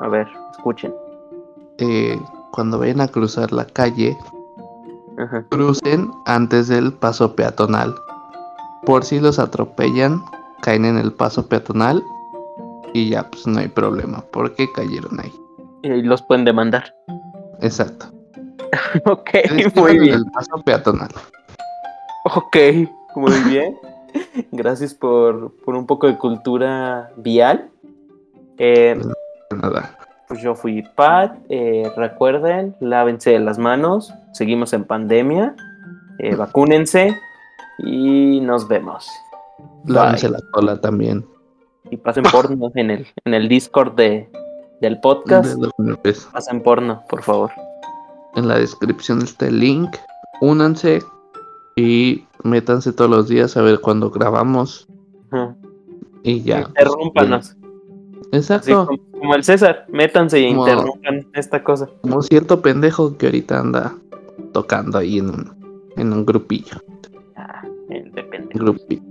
A 0.00 0.08
ver, 0.08 0.26
escuchen. 0.52 0.94
Eh, 1.78 2.18
cuando 2.52 2.78
vayan 2.78 3.00
a 3.02 3.08
cruzar 3.08 3.52
la 3.52 3.66
calle, 3.66 4.16
Ajá. 5.18 5.44
crucen 5.50 6.10
antes 6.24 6.68
del 6.68 6.92
paso 6.92 7.36
peatonal. 7.36 7.94
Por 8.86 9.04
si 9.04 9.20
los 9.20 9.38
atropellan, 9.38 10.22
caen 10.62 10.84
en 10.84 10.96
el 10.96 11.12
paso 11.12 11.46
peatonal 11.46 12.02
y 12.94 13.10
ya 13.10 13.28
pues 13.30 13.46
no 13.46 13.58
hay 13.60 13.68
problema 13.68 14.24
porque 14.32 14.66
cayeron 14.72 15.20
ahí. 15.20 15.32
Y 15.82 16.00
los 16.00 16.22
pueden 16.22 16.44
demandar. 16.46 16.94
Exacto. 17.60 18.06
Ok, 19.06 19.30
muy 19.76 19.98
bien. 19.98 20.14
El 20.14 20.24
paso 20.32 20.56
peatonal. 20.64 21.10
Ok, 22.34 22.56
muy 23.16 23.32
bien. 23.48 23.76
Gracias 24.52 24.94
por, 24.94 25.52
por 25.64 25.74
un 25.74 25.86
poco 25.86 26.06
de 26.06 26.16
cultura 26.16 27.10
vial. 27.16 27.70
Eh, 28.58 29.00
Nada. 29.50 29.96
pues 30.28 30.40
yo 30.42 30.54
fui 30.54 30.82
Pat. 30.96 31.36
eh, 31.48 31.90
recuerden, 31.96 32.74
lávense 32.80 33.38
las 33.38 33.58
manos. 33.58 34.12
Seguimos 34.32 34.72
en 34.72 34.84
pandemia. 34.84 35.54
eh, 36.18 36.34
vacúnense. 36.34 37.16
Y 37.78 38.40
nos 38.40 38.66
vemos. 38.68 39.08
Lávense 39.86 40.28
la 40.30 40.38
cola 40.52 40.80
también. 40.80 41.24
Y 41.90 41.96
pasen 41.98 42.24
porno 42.24 42.70
en 42.74 42.90
el, 42.90 43.06
en 43.24 43.34
el 43.34 43.48
Discord 43.48 43.94
de, 43.94 44.28
del 44.80 45.00
podcast. 45.00 45.54
De. 45.58 46.14
Pasen 46.32 46.62
porno, 46.62 47.02
por 47.08 47.22
favor. 47.22 47.50
En 48.36 48.48
la 48.48 48.58
descripción 48.58 49.22
está 49.22 49.46
el 49.46 49.60
link. 49.60 49.90
Únanse 50.40 51.00
y 51.76 52.24
métanse 52.42 52.92
todos 52.92 53.10
los 53.10 53.28
días 53.28 53.56
a 53.56 53.62
ver 53.62 53.80
cuando 53.80 54.10
grabamos. 54.10 54.88
Y 56.22 56.42
ya. 56.42 56.60
Interrúmpanos. 56.62 57.56
Exacto. 58.32 58.86
como, 58.86 58.98
como 59.12 59.34
el 59.36 59.44
César, 59.44 59.86
métanse 59.90 60.40
y 60.40 60.48
Como- 60.54 60.66
interrumpan 60.66 61.26
esta 61.34 61.62
cosa. 61.62 61.88
Como 62.00 62.22
cierto 62.22 62.60
pendejo 62.62 63.16
que 63.16 63.26
ahorita 63.26 63.60
anda 63.60 63.94
tocando 64.52 64.98
ahí 64.98 65.18
en 65.18 65.28
un, 65.28 65.90
en 65.96 66.12
un 66.12 66.26
grupillo. 66.26 66.78
Ah, 67.36 67.62
grupillo. 68.54 69.02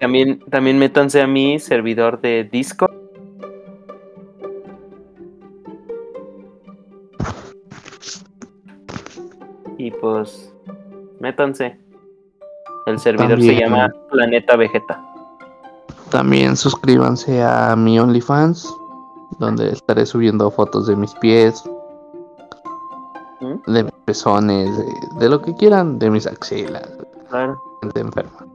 También, 0.00 0.38
también 0.50 0.78
métanse 0.78 1.20
a 1.20 1.26
mi 1.26 1.58
servidor 1.58 2.20
de 2.20 2.44
Discord. 2.50 2.92
Y 9.78 9.90
pues, 9.90 10.52
métanse. 11.20 11.78
El 12.86 12.98
servidor 12.98 13.40
se 13.40 13.54
llama 13.54 13.90
Planeta 14.10 14.56
Vegeta. 14.56 15.00
También 16.10 16.56
suscríbanse 16.56 17.42
a 17.42 17.74
mi 17.76 17.98
OnlyFans, 17.98 18.68
donde 19.38 19.70
estaré 19.70 20.04
subiendo 20.04 20.50
fotos 20.50 20.86
de 20.86 20.96
mis 20.96 21.14
pies, 21.14 21.62
¿Mm? 23.40 23.72
de 23.72 23.84
mis 23.84 23.92
pezones, 24.04 24.76
de, 24.76 24.84
de 25.20 25.28
lo 25.28 25.40
que 25.40 25.54
quieran, 25.54 25.98
de 25.98 26.10
mis 26.10 26.26
axilas, 26.26 26.88
Claro. 27.30 27.60
gente 27.80 28.00
enferma. 28.00 28.46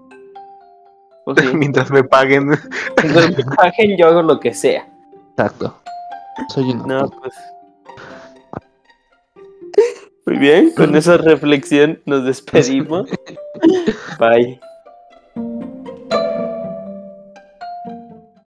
Pues 1.28 1.40
sí. 1.42 1.58
Mientras 1.58 1.92
me 1.92 2.06
paguen. 2.06 2.48
Mientras 3.04 3.38
me 3.38 3.44
paguen, 3.56 3.98
yo 3.98 4.08
hago 4.08 4.22
lo 4.22 4.40
que 4.40 4.54
sea. 4.54 4.88
Exacto. 5.32 5.78
Soy 6.48 6.74
No, 6.74 7.02
puta. 7.10 7.18
pues. 7.20 7.34
Muy 10.26 10.38
bien, 10.38 10.72
con 10.72 10.96
esa 10.96 11.18
reflexión 11.18 12.02
nos 12.06 12.24
despedimos. 12.24 13.10
Bye. 14.20 14.58